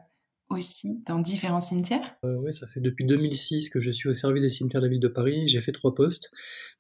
aussi 0.50 1.04
dans 1.06 1.20
différents 1.20 1.62
cimetières. 1.62 2.16
Euh, 2.26 2.36
oui, 2.40 2.54
ça 2.54 2.68
fait 2.68 2.80
depuis 2.80 3.06
2006 3.06 3.70
que 3.70 3.80
je 3.80 3.92
suis 3.92 4.10
au 4.10 4.14
service 4.14 4.42
des 4.42 4.50
cimetières 4.50 4.82
de 4.82 4.88
la 4.88 4.92
ville 4.92 5.00
de 5.00 5.08
Paris. 5.08 5.48
J'ai 5.48 5.62
fait 5.62 5.72
trois 5.72 5.94
postes. 5.94 6.32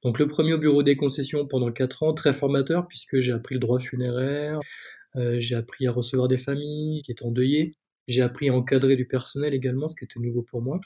Donc 0.03 0.19
le 0.19 0.27
premier 0.27 0.53
au 0.53 0.57
bureau 0.57 0.83
des 0.83 0.95
concessions 0.95 1.45
pendant 1.45 1.71
quatre 1.71 2.03
ans, 2.03 2.13
très 2.13 2.33
formateur 2.33 2.87
puisque 2.87 3.19
j'ai 3.19 3.33
appris 3.33 3.55
le 3.55 3.59
droit 3.59 3.79
funéraire, 3.79 4.59
j'ai 5.37 5.53
appris 5.53 5.85
à 5.85 5.91
recevoir 5.91 6.27
des 6.27 6.39
familles 6.39 7.03
qui 7.03 7.11
étaient 7.11 7.23
endeuillées. 7.23 7.75
J'ai 8.07 8.21
appris 8.21 8.49
à 8.49 8.53
encadrer 8.53 8.95
du 8.95 9.05
personnel 9.05 9.53
également, 9.53 9.87
ce 9.87 9.95
qui 9.95 10.05
était 10.05 10.19
nouveau 10.19 10.41
pour 10.41 10.61
moi. 10.61 10.79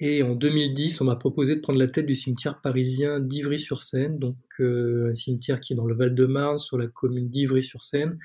Et 0.00 0.22
en 0.22 0.34
2010, 0.34 1.00
on 1.00 1.04
m'a 1.04 1.14
proposé 1.14 1.54
de 1.54 1.60
prendre 1.60 1.78
la 1.78 1.86
tête 1.86 2.06
du 2.06 2.16
cimetière 2.16 2.60
parisien 2.60 3.20
d'Ivry-sur-Seine, 3.20 4.18
donc 4.18 4.36
euh, 4.58 5.10
un 5.10 5.14
cimetière 5.14 5.60
qui 5.60 5.72
est 5.72 5.76
dans 5.76 5.86
le 5.86 5.94
Val-de-Marne, 5.94 6.58
sur 6.58 6.78
la 6.78 6.88
commune 6.88 7.28
d'Ivry-sur-Seine, 7.30 8.18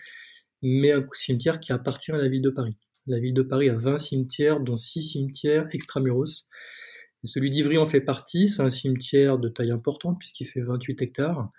mais 0.64 0.92
un 0.92 1.06
cimetière 1.14 1.60
qui 1.60 1.72
appartient 1.72 2.12
à 2.12 2.18
la 2.18 2.28
ville 2.28 2.42
de 2.42 2.50
Paris. 2.50 2.76
La 3.06 3.20
ville 3.20 3.36
de 3.36 3.44
Paris 3.44 3.70
a 3.70 3.76
20 3.76 4.00
cimetières, 4.00 4.60
dont 4.60 4.78
6 4.78 5.04
cimetières 5.04 5.68
extramuros. 5.72 6.48
Celui 7.24 7.52
d'Ivry 7.52 7.78
en 7.78 7.86
fait 7.86 8.02
partie, 8.02 8.48
c'est 8.48 8.64
un 8.64 8.70
cimetière 8.70 9.38
de 9.38 9.50
taille 9.50 9.72
importante 9.72 10.18
puisqu'il 10.18 10.46
fait 10.46 10.62
28 10.62 11.02
hectares. 11.02 11.52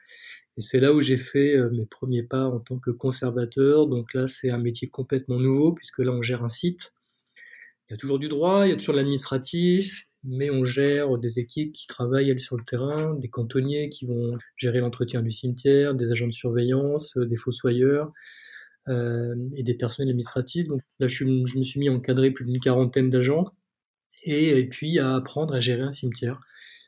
Et 0.56 0.62
c'est 0.62 0.80
là 0.80 0.92
où 0.92 1.00
j'ai 1.00 1.18
fait 1.18 1.56
euh, 1.56 1.70
mes 1.70 1.86
premiers 1.86 2.22
pas 2.22 2.44
en 2.46 2.58
tant 2.58 2.78
que 2.78 2.90
conservateur. 2.90 3.86
Donc 3.86 4.14
là, 4.14 4.26
c'est 4.26 4.50
un 4.50 4.58
métier 4.58 4.88
complètement 4.88 5.38
nouveau 5.38 5.72
puisque 5.72 5.98
là, 5.98 6.12
on 6.12 6.22
gère 6.22 6.42
un 6.44 6.48
site 6.48 6.92
il 7.90 7.94
y 7.94 7.96
a 7.96 7.96
toujours 7.96 8.20
du 8.20 8.28
droit, 8.28 8.66
il 8.66 8.70
y 8.70 8.72
a 8.72 8.76
toujours 8.76 8.94
de 8.94 8.98
l'administratif, 8.98 10.06
mais 10.22 10.48
on 10.48 10.64
gère 10.64 11.18
des 11.18 11.40
équipes 11.40 11.72
qui 11.72 11.88
travaillent 11.88 12.38
sur 12.38 12.56
le 12.56 12.62
terrain, 12.64 13.14
des 13.14 13.28
cantonniers 13.28 13.88
qui 13.88 14.06
vont 14.06 14.38
gérer 14.54 14.78
l'entretien 14.78 15.22
du 15.22 15.32
cimetière, 15.32 15.96
des 15.96 16.12
agents 16.12 16.28
de 16.28 16.32
surveillance, 16.32 17.16
euh, 17.16 17.26
des 17.26 17.36
fossoyeurs 17.36 18.12
euh, 18.88 19.34
et 19.56 19.64
des 19.64 19.74
personnels 19.74 20.10
administratifs. 20.10 20.68
Donc 20.68 20.82
là, 21.00 21.08
je, 21.08 21.24
me 21.24 21.64
suis 21.64 21.80
mis 21.80 21.88
à 21.88 21.92
encadrer 21.92 22.30
plus 22.30 22.44
d'une 22.44 22.60
quarantaine 22.60 23.10
d'agents 23.10 23.46
et, 24.22 24.68
puis 24.68 25.00
à 25.00 25.14
apprendre 25.16 25.52
à 25.54 25.58
gérer 25.58 25.82
un 25.82 25.92
cimetière, 25.92 26.38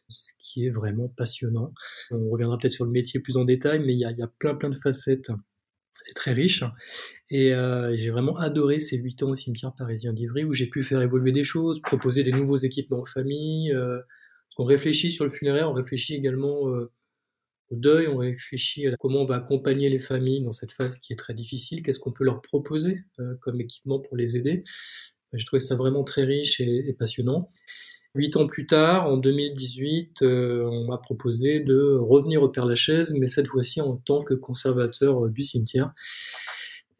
ce 0.08 0.30
qui 0.38 0.66
est 0.66 0.70
vraiment 0.70 1.08
passionnant. 1.08 1.72
On 2.12 2.30
reviendra 2.30 2.58
peut-être 2.58 2.74
sur 2.74 2.84
le 2.84 2.92
métier 2.92 3.18
plus 3.18 3.36
en 3.36 3.44
détail, 3.44 3.80
mais 3.80 3.94
il 3.94 3.98
y 3.98 4.04
a, 4.04 4.12
il 4.12 4.18
y 4.18 4.22
a 4.22 4.30
plein 4.38 4.54
plein 4.54 4.70
de 4.70 4.78
facettes 4.78 5.32
c'est 6.02 6.14
très 6.14 6.32
riche. 6.32 6.64
Et 7.30 7.54
euh, 7.54 7.96
j'ai 7.96 8.10
vraiment 8.10 8.36
adoré 8.36 8.80
ces 8.80 8.98
huit 8.98 9.22
ans 9.22 9.30
au 9.30 9.34
cimetière 9.34 9.74
parisien 9.74 10.12
d'Ivry 10.12 10.44
où 10.44 10.52
j'ai 10.52 10.66
pu 10.66 10.82
faire 10.82 11.00
évoluer 11.00 11.32
des 11.32 11.44
choses, 11.44 11.80
proposer 11.80 12.24
des 12.24 12.32
nouveaux 12.32 12.58
équipements 12.58 13.00
aux 13.00 13.06
familles. 13.06 13.72
Euh, 13.72 14.00
on 14.58 14.64
réfléchit 14.64 15.10
sur 15.10 15.24
le 15.24 15.30
funéraire, 15.30 15.70
on 15.70 15.72
réfléchit 15.72 16.14
également 16.14 16.68
euh, 16.68 16.92
au 17.70 17.76
deuil, 17.76 18.06
on 18.08 18.18
réfléchit 18.18 18.86
à 18.86 18.96
comment 18.98 19.22
on 19.22 19.24
va 19.24 19.36
accompagner 19.36 19.88
les 19.88 19.98
familles 19.98 20.42
dans 20.42 20.52
cette 20.52 20.72
phase 20.72 20.98
qui 20.98 21.14
est 21.14 21.16
très 21.16 21.32
difficile, 21.32 21.82
qu'est-ce 21.82 22.00
qu'on 22.00 22.12
peut 22.12 22.24
leur 22.24 22.42
proposer 22.42 23.04
comme 23.40 23.62
équipement 23.62 23.98
pour 23.98 24.14
les 24.14 24.36
aider. 24.36 24.62
J'ai 25.32 25.46
trouvé 25.46 25.60
ça 25.60 25.74
vraiment 25.74 26.04
très 26.04 26.24
riche 26.24 26.60
et 26.60 26.94
passionnant. 26.98 27.50
Huit 28.14 28.36
ans 28.36 28.46
plus 28.46 28.66
tard, 28.66 29.06
en 29.06 29.16
2018, 29.16 30.20
euh, 30.20 30.64
on 30.66 30.84
m'a 30.84 30.98
proposé 30.98 31.60
de 31.60 31.96
revenir 31.98 32.42
au 32.42 32.50
Père-Lachaise, 32.50 33.14
mais 33.18 33.26
cette 33.26 33.46
fois-ci 33.46 33.80
en 33.80 33.96
tant 33.96 34.22
que 34.22 34.34
conservateur 34.34 35.24
euh, 35.24 35.30
du 35.30 35.42
cimetière. 35.42 35.94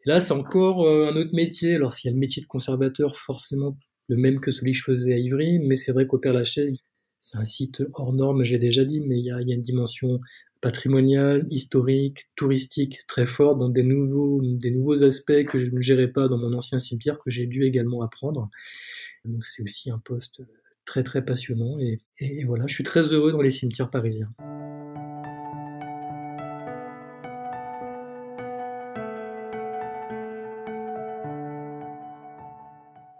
Et 0.03 0.09
là, 0.09 0.19
c'est 0.19 0.33
encore 0.33 0.87
euh, 0.87 1.11
un 1.11 1.15
autre 1.15 1.35
métier. 1.35 1.75
Alors, 1.75 1.93
s'il 1.93 2.09
y 2.09 2.11
a 2.11 2.15
le 2.15 2.19
métier 2.19 2.41
de 2.41 2.47
conservateur, 2.47 3.15
forcément 3.15 3.77
le 4.07 4.17
même 4.17 4.39
que 4.39 4.49
celui 4.49 4.71
que 4.71 4.79
je 4.79 4.83
faisais 4.83 5.13
à 5.13 5.17
Ivry, 5.19 5.59
mais 5.59 5.75
c'est 5.75 5.91
vrai 5.91 6.07
qu'au 6.07 6.17
Père-Lachaise, 6.17 6.79
c'est 7.21 7.37
un 7.37 7.45
site 7.45 7.83
hors 7.93 8.11
norme, 8.11 8.43
j'ai 8.43 8.57
déjà 8.57 8.83
dit, 8.83 8.99
mais 8.99 9.19
il 9.19 9.25
y 9.25 9.31
a, 9.31 9.39
une 9.39 9.61
dimension 9.61 10.19
patrimoniale, 10.61 11.45
historique, 11.51 12.27
touristique 12.35 13.01
très 13.07 13.27
forte, 13.27 13.59
dans 13.59 13.69
des 13.69 13.83
nouveaux, 13.83 14.41
des 14.41 14.71
nouveaux 14.71 15.03
aspects 15.03 15.43
que 15.47 15.59
je 15.59 15.69
ne 15.69 15.79
gérais 15.79 16.07
pas 16.07 16.27
dans 16.27 16.39
mon 16.39 16.53
ancien 16.53 16.79
cimetière, 16.79 17.19
que 17.19 17.29
j'ai 17.29 17.45
dû 17.45 17.65
également 17.65 18.01
apprendre. 18.01 18.49
Donc 19.25 19.45
c'est 19.45 19.61
aussi 19.61 19.91
un 19.91 19.99
poste 19.99 20.41
très 20.85 21.03
très 21.03 21.23
passionnant. 21.23 21.77
Et, 21.79 22.43
voilà, 22.45 22.65
je 22.67 22.73
suis 22.73 22.83
très 22.83 23.13
heureux 23.13 23.31
dans 23.31 23.41
les 23.41 23.51
cimetières 23.51 23.89
parisiens. 23.89 24.29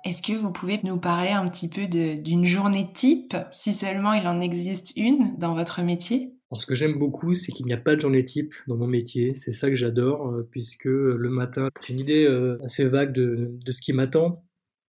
Est-ce 0.06 0.22
que 0.22 0.34
vous 0.34 0.52
pouvez 0.52 0.80
nous 0.84 0.98
parler 0.98 1.32
un 1.32 1.48
petit 1.48 1.70
peu 1.70 1.88
d'une 1.88 2.46
journée 2.46 2.92
type, 2.94 3.36
si 3.52 3.74
seulement 3.74 4.14
il 4.14 4.28
en 4.28 4.42
existe 4.42 4.96
une 4.96 5.36
dans 5.38 5.56
votre 5.56 5.82
métier? 5.82 6.34
Ce 6.56 6.68
que 6.68 6.76
j'aime 6.76 7.00
beaucoup, 7.00 7.34
c'est 7.34 7.52
qu'il 7.52 7.66
n'y 7.66 7.74
a 7.74 7.78
pas 7.78 7.96
de 7.96 8.02
journée 8.02 8.24
type 8.24 8.54
dans 8.68 8.78
mon 8.78 8.86
métier. 8.86 9.34
C'est 9.34 9.54
ça 9.54 9.70
que 9.70 9.76
j'adore, 9.76 10.28
euh, 10.28 10.48
puisque 10.52 10.86
le 10.86 11.30
matin, 11.30 11.70
j'ai 11.82 11.94
une 11.94 12.00
idée 12.00 12.26
euh, 12.26 12.60
assez 12.64 12.86
vague 12.86 13.12
de, 13.12 13.50
de 13.66 13.72
ce 13.72 13.82
qui 13.82 13.92
m'attend. 13.92 14.44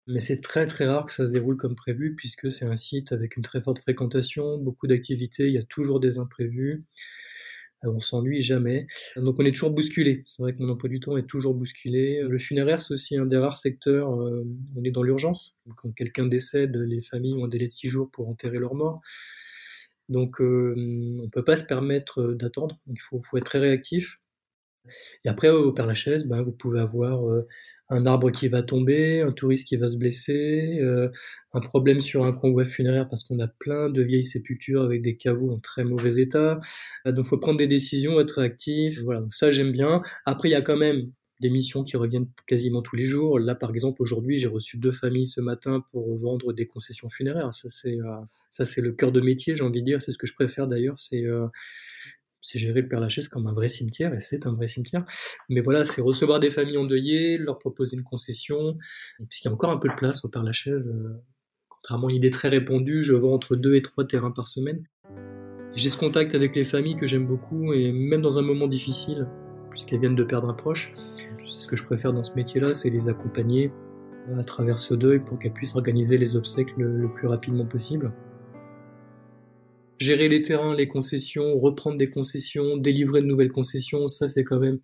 Mais 0.08 0.20
c'est 0.20 0.40
très 0.40 0.66
très 0.66 0.86
rare 0.86 1.06
que 1.06 1.12
ça 1.12 1.26
se 1.26 1.32
déroule 1.32 1.56
comme 1.56 1.76
prévu 1.76 2.14
puisque 2.16 2.50
c'est 2.50 2.64
un 2.64 2.76
site 2.76 3.12
avec 3.12 3.36
une 3.36 3.42
très 3.42 3.62
forte 3.62 3.80
fréquentation, 3.80 4.58
beaucoup 4.58 4.88
d'activités, 4.88 5.46
il 5.46 5.54
y 5.54 5.58
a 5.58 5.62
toujours 5.62 6.00
des 6.00 6.18
imprévus, 6.18 6.84
euh, 7.84 7.90
on 7.90 8.00
s'ennuie 8.00 8.42
jamais. 8.42 8.86
Donc 9.16 9.36
on 9.38 9.44
est 9.44 9.52
toujours 9.52 9.70
bousculé. 9.70 10.24
C'est 10.26 10.42
vrai 10.42 10.54
que 10.54 10.62
mon 10.62 10.70
emploi 10.70 10.88
du 10.88 11.00
temps 11.00 11.16
est 11.16 11.26
toujours 11.26 11.54
bousculé. 11.54 12.20
Le 12.22 12.38
funéraire, 12.38 12.80
c'est 12.80 12.94
aussi 12.94 13.16
un 13.16 13.26
des 13.26 13.36
rares 13.36 13.56
secteurs, 13.56 14.20
euh, 14.20 14.44
on 14.76 14.84
est 14.84 14.90
dans 14.90 15.02
l'urgence. 15.04 15.58
Quand 15.76 15.92
quelqu'un 15.92 16.26
décède, 16.26 16.76
les 16.76 17.00
familles 17.00 17.34
ont 17.34 17.44
un 17.44 17.48
délai 17.48 17.66
de 17.66 17.72
six 17.72 17.88
jours 17.88 18.10
pour 18.10 18.28
enterrer 18.28 18.58
leur 18.58 18.74
mort. 18.74 19.00
Donc 20.08 20.40
euh, 20.40 20.74
on 20.76 21.22
ne 21.22 21.28
peut 21.28 21.44
pas 21.44 21.56
se 21.56 21.64
permettre 21.64 22.34
d'attendre, 22.34 22.78
il 22.88 23.00
faut, 23.00 23.22
faut, 23.22 23.36
être 23.38 23.44
très 23.44 23.60
réactif. 23.60 24.18
Et 25.24 25.28
après, 25.28 25.48
au 25.48 25.72
Père 25.72 25.86
Lachaise, 25.86 26.24
ben, 26.26 26.42
vous 26.42 26.52
pouvez 26.52 26.80
avoir 26.80 27.22
un 27.88 28.06
arbre 28.06 28.30
qui 28.30 28.48
va 28.48 28.62
tomber, 28.62 29.20
un 29.20 29.32
touriste 29.32 29.66
qui 29.68 29.76
va 29.76 29.88
se 29.88 29.96
blesser, 29.96 30.78
euh, 30.80 31.08
un 31.52 31.60
problème 31.60 32.00
sur 32.00 32.24
un 32.24 32.32
convoi 32.32 32.64
funéraire 32.64 33.08
parce 33.08 33.24
qu'on 33.24 33.38
a 33.38 33.48
plein 33.48 33.90
de 33.90 34.02
vieilles 34.02 34.24
sépultures 34.24 34.82
avec 34.82 35.02
des 35.02 35.16
caveaux 35.16 35.50
en 35.52 35.58
très 35.58 35.84
mauvais 35.84 36.16
état. 36.20 36.60
Euh, 37.06 37.12
donc, 37.12 37.26
faut 37.26 37.38
prendre 37.38 37.58
des 37.58 37.66
décisions, 37.66 38.18
être 38.20 38.40
actif. 38.40 39.02
Voilà, 39.02 39.20
donc 39.20 39.34
ça 39.34 39.50
j'aime 39.50 39.72
bien. 39.72 40.02
Après, 40.24 40.48
il 40.48 40.52
y 40.52 40.56
a 40.56 40.62
quand 40.62 40.76
même 40.76 41.10
des 41.40 41.50
missions 41.50 41.82
qui 41.82 41.96
reviennent 41.96 42.28
quasiment 42.46 42.82
tous 42.82 42.96
les 42.96 43.04
jours. 43.04 43.38
Là, 43.38 43.54
par 43.54 43.70
exemple, 43.70 44.00
aujourd'hui, 44.00 44.38
j'ai 44.38 44.46
reçu 44.46 44.78
deux 44.78 44.92
familles 44.92 45.26
ce 45.26 45.40
matin 45.40 45.84
pour 45.90 46.16
vendre 46.16 46.52
des 46.52 46.66
concessions 46.66 47.10
funéraires. 47.10 47.52
Ça, 47.52 47.68
c'est 47.68 47.98
euh, 48.00 48.16
ça, 48.48 48.64
c'est 48.64 48.80
le 48.80 48.92
cœur 48.92 49.12
de 49.12 49.20
métier, 49.20 49.56
j'ai 49.56 49.64
envie 49.64 49.80
de 49.80 49.86
dire. 49.86 50.00
C'est 50.00 50.12
ce 50.12 50.18
que 50.18 50.26
je 50.26 50.34
préfère 50.34 50.68
d'ailleurs. 50.68 50.98
C'est 52.42 52.58
gérer 52.58 52.82
le 52.82 52.88
Père 52.88 53.00
Lachaise 53.00 53.28
comme 53.28 53.46
un 53.46 53.52
vrai 53.52 53.68
cimetière, 53.68 54.12
et 54.12 54.20
c'est 54.20 54.46
un 54.46 54.52
vrai 54.52 54.66
cimetière. 54.66 55.04
Mais 55.48 55.60
voilà, 55.60 55.84
c'est 55.84 56.02
recevoir 56.02 56.40
des 56.40 56.50
familles 56.50 56.76
endeuillées, 56.76 57.38
leur 57.38 57.58
proposer 57.58 57.96
une 57.96 58.02
concession, 58.02 58.76
puisqu'il 59.28 59.48
y 59.48 59.50
a 59.50 59.54
encore 59.54 59.70
un 59.70 59.78
peu 59.78 59.88
de 59.88 59.94
place 59.94 60.24
au 60.24 60.28
Père 60.28 60.42
Lachaise. 60.42 60.88
Euh, 60.88 61.14
contrairement 61.68 62.08
à 62.08 62.10
une 62.10 62.16
idée 62.16 62.30
très 62.30 62.48
répandue, 62.48 63.02
je 63.04 63.14
vends 63.14 63.32
entre 63.32 63.56
deux 63.56 63.76
et 63.76 63.82
trois 63.82 64.04
terrains 64.04 64.32
par 64.32 64.48
semaine. 64.48 64.84
J'ai 65.74 65.88
ce 65.88 65.96
contact 65.96 66.34
avec 66.34 66.54
les 66.54 66.64
familles 66.64 66.96
que 66.96 67.06
j'aime 67.06 67.26
beaucoup, 67.26 67.72
et 67.72 67.92
même 67.92 68.20
dans 68.20 68.38
un 68.38 68.42
moment 68.42 68.66
difficile, 68.66 69.26
puisqu'elles 69.70 70.00
viennent 70.00 70.16
de 70.16 70.24
perdre 70.24 70.50
un 70.50 70.54
proche, 70.54 70.92
c'est 71.46 71.62
ce 71.62 71.68
que 71.68 71.76
je 71.76 71.84
préfère 71.84 72.12
dans 72.12 72.22
ce 72.22 72.34
métier-là, 72.34 72.74
c'est 72.74 72.90
les 72.90 73.08
accompagner 73.08 73.72
à 74.38 74.44
travers 74.44 74.78
ce 74.78 74.94
deuil 74.94 75.20
pour 75.20 75.38
qu'elles 75.38 75.52
puissent 75.52 75.74
organiser 75.74 76.18
les 76.18 76.36
obsèques 76.36 76.76
le 76.76 77.08
plus 77.12 77.26
rapidement 77.26 77.66
possible 77.66 78.12
gérer 80.02 80.28
les 80.28 80.42
terrains, 80.42 80.74
les 80.74 80.88
concessions, 80.88 81.58
reprendre 81.58 81.96
des 81.96 82.10
concessions, 82.10 82.76
délivrer 82.76 83.22
de 83.22 83.26
nouvelles 83.26 83.52
concessions, 83.52 84.08
ça 84.08 84.28
c'est 84.28 84.44
quand 84.44 84.58
même 84.58 84.78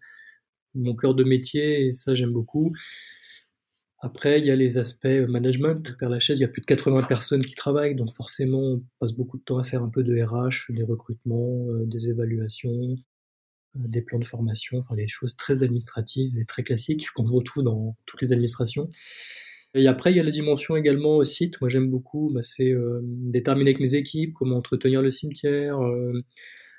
mon 0.74 0.94
cœur 0.94 1.14
de 1.14 1.24
métier 1.24 1.86
et 1.86 1.92
ça 1.92 2.14
j'aime 2.14 2.32
beaucoup. 2.32 2.72
Après, 4.00 4.38
il 4.38 4.46
y 4.46 4.50
a 4.52 4.56
les 4.56 4.78
aspects 4.78 5.06
euh, 5.06 5.26
management. 5.26 5.96
Père 5.98 6.08
Lachaise, 6.08 6.38
il 6.38 6.42
y 6.42 6.44
a 6.44 6.48
plus 6.48 6.60
de 6.60 6.66
80 6.66 7.02
personnes 7.02 7.44
qui 7.44 7.54
travaillent, 7.54 7.96
donc 7.96 8.14
forcément, 8.14 8.74
on 8.74 8.82
passe 9.00 9.12
beaucoup 9.12 9.38
de 9.38 9.42
temps 9.42 9.58
à 9.58 9.64
faire 9.64 9.82
un 9.82 9.88
peu 9.88 10.04
de 10.04 10.22
RH, 10.22 10.72
des 10.72 10.84
recrutements, 10.84 11.66
euh, 11.70 11.84
des 11.84 12.08
évaluations, 12.08 12.96
euh, 13.76 13.88
des 13.88 14.00
plans 14.02 14.20
de 14.20 14.24
formation, 14.24 14.78
enfin 14.78 14.94
des 14.94 15.08
choses 15.08 15.36
très 15.36 15.64
administratives 15.64 16.38
et 16.38 16.44
très 16.44 16.62
classiques 16.62 17.10
qu'on 17.10 17.24
retrouve 17.24 17.64
dans 17.64 17.96
toutes 18.06 18.22
les 18.22 18.32
administrations. 18.32 18.88
Et 19.74 19.86
après, 19.86 20.12
il 20.12 20.16
y 20.16 20.20
a 20.20 20.24
la 20.24 20.30
dimension 20.30 20.76
également 20.76 21.16
au 21.16 21.24
site. 21.24 21.60
Moi, 21.60 21.68
j'aime 21.68 21.90
beaucoup, 21.90 22.30
bah, 22.32 22.42
c'est 22.42 22.72
euh, 22.72 23.00
déterminer 23.02 23.70
avec 23.70 23.80
mes 23.80 23.94
équipes 23.94 24.34
comment 24.34 24.56
entretenir 24.56 25.02
le 25.02 25.10
cimetière, 25.10 25.78
euh, 25.82 26.24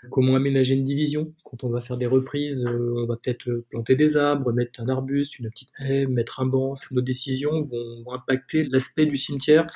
comment 0.09 0.35
aménager 0.35 0.73
une 0.75 0.85
division. 0.85 1.33
Quand 1.43 1.63
on 1.63 1.69
va 1.69 1.81
faire 1.81 1.97
des 1.97 2.07
reprises, 2.07 2.65
euh, 2.65 2.93
on 2.97 3.05
va 3.05 3.15
peut-être 3.15 3.47
planter 3.69 3.95
des 3.95 4.17
arbres, 4.17 4.51
mettre 4.53 4.81
un 4.81 4.89
arbuste, 4.89 5.37
une 5.37 5.49
petite 5.49 5.69
haie, 5.79 6.07
mettre 6.07 6.39
un 6.39 6.47
banc. 6.47 6.73
Nos 6.91 7.01
décisions 7.01 7.61
vont, 7.61 8.11
impacter 8.11 8.63
l'aspect 8.63 9.05
du 9.05 9.17
cimetière. 9.17 9.67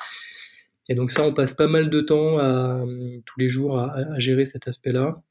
Et 0.88 0.94
donc 0.94 1.10
ça, 1.10 1.24
on 1.24 1.32
passe 1.32 1.54
pas 1.54 1.68
mal 1.68 1.90
de 1.90 2.00
temps 2.00 2.38
tous 3.24 3.40
les 3.40 3.48
jours 3.48 3.78
à 3.78 4.18
gérer 4.18 4.44
cet 4.44 4.68
aspect-là. 4.68 5.22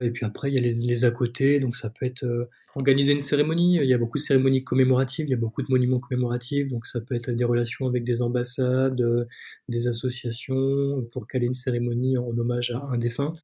Et 0.00 0.10
puis 0.10 0.24
après, 0.24 0.50
il 0.50 0.54
y 0.54 0.58
a 0.58 0.60
les, 0.60 1.04
à 1.04 1.10
côté, 1.10 1.60
donc 1.60 1.76
ça 1.76 1.88
peut 1.90 2.04
être 2.06 2.24
euh, 2.24 2.48
organiser 2.74 3.12
une 3.12 3.20
cérémonie. 3.20 3.76
Il 3.76 3.86
y 3.86 3.94
a 3.94 3.98
beaucoup 3.98 4.18
de 4.18 4.22
cérémonies 4.22 4.64
commémoratives, 4.64 5.26
il 5.26 5.30
y 5.30 5.34
a 5.34 5.38
beaucoup 5.38 5.62
de 5.62 5.70
monuments 5.70 6.00
commémoratifs, 6.00 6.68
donc 6.68 6.86
ça 6.86 7.00
peut 7.00 7.14
être 7.14 7.30
des 7.30 7.44
relations 7.44 7.86
avec 7.86 8.04
des 8.04 8.20
ambassades, 8.20 9.00
euh, 9.00 9.24
des 9.68 9.86
associations 9.88 11.02
pour 11.12 11.26
caler 11.26 11.46
une 11.46 11.54
cérémonie 11.54 12.18
en 12.18 12.36
hommage 12.36 12.70
à 12.72 12.78
un 12.88 12.98
défunt. 12.98 13.34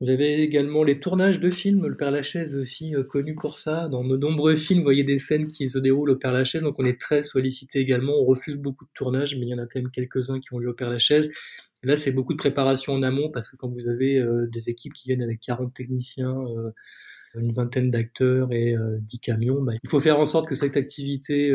Vous 0.00 0.10
avez 0.10 0.42
également 0.42 0.84
les 0.84 1.00
tournages 1.00 1.40
de 1.40 1.50
films. 1.50 1.86
Le 1.86 1.96
Père 1.96 2.10
Lachaise 2.10 2.54
aussi 2.54 2.94
euh, 2.94 3.02
connu 3.02 3.34
pour 3.34 3.58
ça. 3.58 3.88
Dans 3.88 4.04
de 4.04 4.16
nombreux 4.16 4.54
films, 4.56 4.80
vous 4.80 4.84
voyez 4.84 5.04
des 5.04 5.18
scènes 5.18 5.46
qui 5.46 5.68
se 5.68 5.78
déroulent 5.78 6.10
au 6.10 6.16
Père 6.16 6.32
Lachaise, 6.32 6.62
donc 6.62 6.78
on 6.78 6.84
est 6.84 7.00
très 7.00 7.22
sollicité 7.22 7.78
également. 7.78 8.12
On 8.20 8.26
refuse 8.26 8.56
beaucoup 8.56 8.84
de 8.84 8.90
tournages, 8.92 9.34
mais 9.36 9.46
il 9.46 9.48
y 9.48 9.54
en 9.54 9.58
a 9.58 9.62
quand 9.62 9.80
même 9.80 9.90
quelques-uns 9.90 10.38
qui 10.38 10.52
ont 10.52 10.58
lieu 10.58 10.68
au 10.68 10.74
Père 10.74 10.90
Lachaise. 10.90 11.30
là, 11.82 11.96
c'est 11.96 12.12
beaucoup 12.12 12.34
de 12.34 12.38
préparation 12.38 12.92
en 12.92 13.02
amont 13.02 13.30
parce 13.30 13.48
que 13.48 13.56
quand 13.56 13.68
vous 13.68 13.88
avez 13.88 14.18
euh, 14.18 14.46
des 14.52 14.68
équipes 14.68 14.92
qui 14.92 15.08
viennent 15.08 15.22
avec 15.22 15.40
40 15.40 15.72
techniciens, 15.72 16.36
euh, 16.56 16.70
une 17.34 17.52
vingtaine 17.52 17.90
d'acteurs 17.90 18.52
et 18.52 18.74
10 19.00 19.18
camions. 19.18 19.62
Bah, 19.62 19.74
il 19.82 19.90
faut 19.90 20.00
faire 20.00 20.18
en 20.18 20.24
sorte 20.24 20.48
que 20.48 20.54
cette 20.54 20.74
activité 20.78 21.54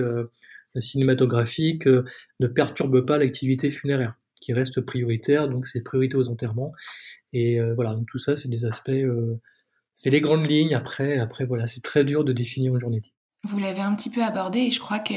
cinématographique 0.78 1.88
ne 1.88 2.48
perturbe 2.48 3.04
pas 3.04 3.18
l'activité 3.18 3.72
funéraire, 3.72 4.14
qui 4.40 4.54
reste 4.54 4.82
prioritaire, 4.82 5.50
donc 5.50 5.66
c'est 5.66 5.82
priorité 5.82 6.18
aux 6.18 6.30
enterrements. 6.30 6.72
Et 7.34 7.60
voilà, 7.76 7.94
donc 7.96 8.08
tout 8.08 8.18
ça, 8.18 8.36
c'est 8.36 8.50
des 8.50 8.66
aspects, 8.66 8.92
c'est 9.96 10.10
les 10.10 10.22
grandes 10.22 10.50
lignes. 10.50 10.76
Après, 10.76 11.18
après 11.18 11.46
voilà, 11.46 11.68
c'est 11.68 11.82
très 11.82 12.04
dur 12.04 12.24
de 12.24 12.34
définir 12.34 12.74
une 12.74 12.80
journée 12.80 13.02
vous 13.44 13.58
l'avez 13.58 13.82
un 13.82 13.96
petit 13.96 14.10
peu 14.10 14.24
abordé 14.24 14.60
et 14.60 14.72
je 14.72 14.80
crois 14.80 15.00
que 15.00 15.14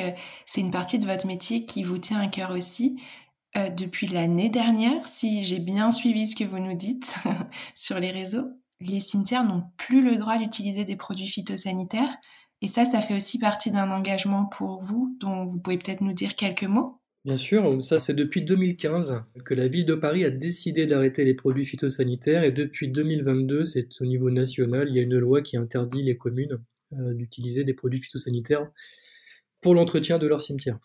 c'est 0.47 0.61
une 0.61 0.71
partie 0.71 0.99
de 0.99 1.07
votre 1.07 1.27
métier 1.27 1.67
qui 1.67 1.83
vous 1.83 1.99
tient 1.99 2.21
à 2.21 2.29
cœur 2.29 2.51
aussi. 2.51 3.01
Euh, 3.57 3.69
depuis 3.69 4.07
l'année 4.07 4.49
dernière, 4.49 5.07
si 5.07 5.45
j'ai 5.45 5.61
bien 5.61 5.91
suivi 5.91 6.27
ce 6.27 6.35
que 6.35 6.45
vous 6.45 6.59
nous 6.59 6.75
dites 6.75 7.17
sur 7.75 8.01
les 8.01 8.11
réseaux, 8.11 8.49
les 8.81 9.01
cimetières 9.01 9.45
n'ont 9.45 9.65
plus 9.77 10.03
le 10.03 10.17
droit 10.17 10.39
d'utiliser 10.39 10.85
des 10.85 10.97
produits 10.97 11.29
phytosanitaires. 11.29 12.17
Et 12.63 12.69
ça, 12.69 12.85
ça 12.85 13.01
fait 13.01 13.15
aussi 13.15 13.39
partie 13.39 13.71
d'un 13.71 13.91
engagement 13.91 14.47
pour 14.47 14.83
vous, 14.83 15.17
dont 15.21 15.45
vous 15.45 15.59
pouvez 15.59 15.79
peut-être 15.79 16.01
nous 16.01 16.15
dire 16.15 16.35
quelques 16.35 16.65
mots? 16.65 17.01
Bien 17.25 17.37
sûr, 17.39 17.83
ça 17.83 18.01
c'est 18.01 18.13
depuis 18.13 18.43
2015 18.43 19.23
que 19.47 19.55
la 19.55 19.67
ville 19.67 19.87
de 19.87 19.95
Paris 19.95 20.25
a 20.25 20.31
décidé 20.31 20.85
d'arrêter 20.85 21.25
les 21.25 21.33
produits 21.33 21.65
phytosanitaires 21.65 22.45
et 22.45 22.53
depuis 22.53 22.89
2022, 22.89 23.65
c'est 23.65 23.89
au 24.03 24.05
niveau 24.05 24.31
national, 24.31 24.89
il 24.91 24.97
y 24.97 24.99
a 24.99 25.03
une 25.03 25.17
loi 25.17 25.41
qui 25.41 25.57
interdit 25.57 26.03
les 26.03 26.19
communes 26.19 26.59
euh, 26.93 27.15
d'utiliser 27.15 27.65
des 27.65 27.73
produits 27.73 28.03
phytosanitaires 28.03 28.71
pour 29.63 29.75
l'entretien 29.75 30.19
de 30.19 30.27
leur 30.27 30.43
cimetière. 30.43 30.79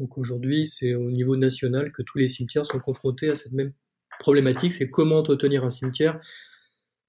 Donc 0.00 0.18
aujourd'hui, 0.18 0.66
c'est 0.66 0.94
au 0.94 1.12
niveau 1.12 1.36
national 1.36 1.92
que 1.92 2.02
tous 2.02 2.18
les 2.18 2.26
cimetières 2.26 2.66
sont 2.66 2.80
confrontés 2.80 3.30
à 3.30 3.36
cette 3.36 3.52
même 3.52 3.72
problématique, 4.18 4.72
c'est 4.72 4.90
comment 4.90 5.18
entretenir 5.18 5.64
un 5.64 5.70
cimetière 5.70 6.20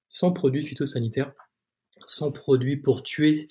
sans 0.07 0.33
produits 0.33 0.67
phytosanitaires, 0.67 1.33
sans 2.11 2.31
produits 2.31 2.77
pour 2.77 3.03
tuer 3.03 3.47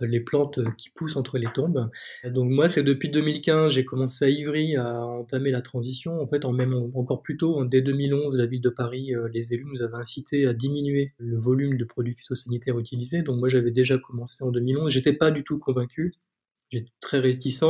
les 0.00 0.20
plantes 0.20 0.58
qui 0.76 0.90
poussent 0.90 1.16
entre 1.16 1.38
les 1.38 1.46
tombes. 1.46 1.90
Donc 2.24 2.50
moi, 2.50 2.68
c'est 2.68 2.82
depuis 2.82 3.10
2015, 3.10 3.72
j'ai 3.72 3.84
commencé 3.84 4.24
à 4.24 4.28
Ivry 4.28 4.76
à 4.76 5.04
entamer 5.04 5.50
la 5.50 5.62
transition. 5.62 6.20
En 6.20 6.26
fait, 6.26 6.44
en 6.44 6.52
même 6.52 6.74
encore 6.94 7.22
plus 7.22 7.36
tôt, 7.36 7.64
dès 7.64 7.82
2011, 7.82 8.38
la 8.38 8.46
ville 8.46 8.60
de 8.60 8.70
Paris, 8.70 9.14
euh, 9.14 9.28
les 9.32 9.54
élus 9.54 9.66
nous 9.66 9.82
avaient 9.82 9.96
incité 9.96 10.46
à 10.46 10.52
diminuer 10.52 11.12
le 11.18 11.38
volume 11.38 11.76
de 11.76 11.84
produits 11.84 12.14
phytosanitaires 12.14 12.78
utilisés. 12.78 13.22
Donc 13.22 13.38
moi, 13.38 13.48
j'avais 13.48 13.70
déjà 13.70 13.98
commencé 13.98 14.42
en 14.44 14.50
2011. 14.50 14.92
J'étais 14.92 15.12
pas 15.12 15.30
du 15.30 15.44
tout 15.44 15.58
convaincu. 15.58 16.14
J'étais 16.70 16.92
très 17.00 17.20
réticent 17.20 17.64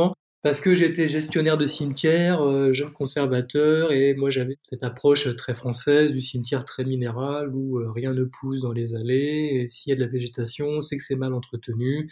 parce 0.45 0.61
que 0.61 0.75
j'étais 0.75 1.07
gestionnaire 1.07 1.57
de 1.57 1.65
cimetière, 1.65 2.43
euh, 2.43 2.71
jeune 2.71 2.93
conservateur, 2.93 3.91
et 3.91 4.13
moi 4.13 4.29
j'avais 4.29 4.57
cette 4.61 4.83
approche 4.83 5.35
très 5.37 5.55
française 5.55 6.11
du 6.11 6.21
cimetière 6.21 6.65
très 6.65 6.85
minéral 6.85 7.49
où 7.51 7.79
euh, 7.79 7.89
rien 7.91 8.13
ne 8.13 8.25
pousse 8.25 8.61
dans 8.61 8.71
les 8.71 8.95
allées, 8.95 9.63
et 9.63 9.67
s'il 9.67 9.89
y 9.89 9.93
a 9.93 9.95
de 9.95 10.01
la 10.01 10.07
végétation, 10.07 10.81
c'est 10.81 10.97
que 10.97 11.03
c'est 11.03 11.15
mal 11.15 11.33
entretenu, 11.33 12.11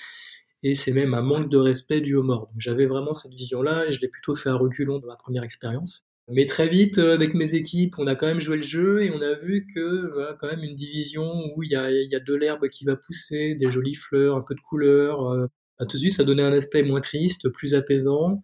et 0.64 0.74
c'est 0.74 0.94
même 0.94 1.14
un 1.14 1.22
manque 1.22 1.48
de 1.48 1.60
respect 1.60 2.02
du 2.02 2.16
haut 2.16 2.24
mort. 2.24 2.48
Donc 2.48 2.56
j'avais 2.58 2.88
vraiment 2.88 3.14
cette 3.14 3.34
vision-là, 3.34 3.86
et 3.88 3.94
je 3.94 4.02
l'ai 4.02 4.08
plutôt 4.08 4.36
fait 4.36 4.50
à 4.50 4.56
reculons 4.56 4.98
dans 4.98 5.10
ma 5.10 5.16
première 5.16 5.44
expérience. 5.44 6.08
Mais 6.28 6.48
très 6.48 6.68
vite, 6.68 6.98
euh, 6.98 7.14
avec 7.14 7.36
mes 7.36 7.54
équipes, 7.54 8.00
on 8.00 8.08
a 8.08 8.16
quand 8.16 8.26
même 8.26 8.42
joué 8.42 8.58
le 8.58 8.64
jeu 8.64 9.04
et 9.04 9.12
on 9.12 9.22
a 9.22 9.36
vu 9.36 9.68
que 9.76 10.12
voilà, 10.12 10.36
quand 10.42 10.48
même 10.48 10.64
une 10.64 10.76
division 10.76 11.52
où 11.56 11.62
il 11.62 11.70
y 11.70 11.76
a, 11.76 11.92
y 11.92 12.16
a 12.16 12.20
de 12.20 12.34
l'herbe 12.34 12.68
qui 12.70 12.84
va 12.84 12.96
pousser, 12.96 13.54
des 13.54 13.70
jolies 13.70 13.94
fleurs, 13.94 14.38
un 14.38 14.42
peu 14.42 14.56
de 14.56 14.62
couleur, 14.62 15.50
tout 15.86 15.98
de 15.98 16.02
suite, 16.02 16.14
ça 16.14 16.24
donnait 16.24 16.44
un 16.44 16.54
aspect 16.54 16.84
moins 16.84 17.02
triste, 17.02 17.50
plus 17.50 17.76
apaisant. 17.76 18.42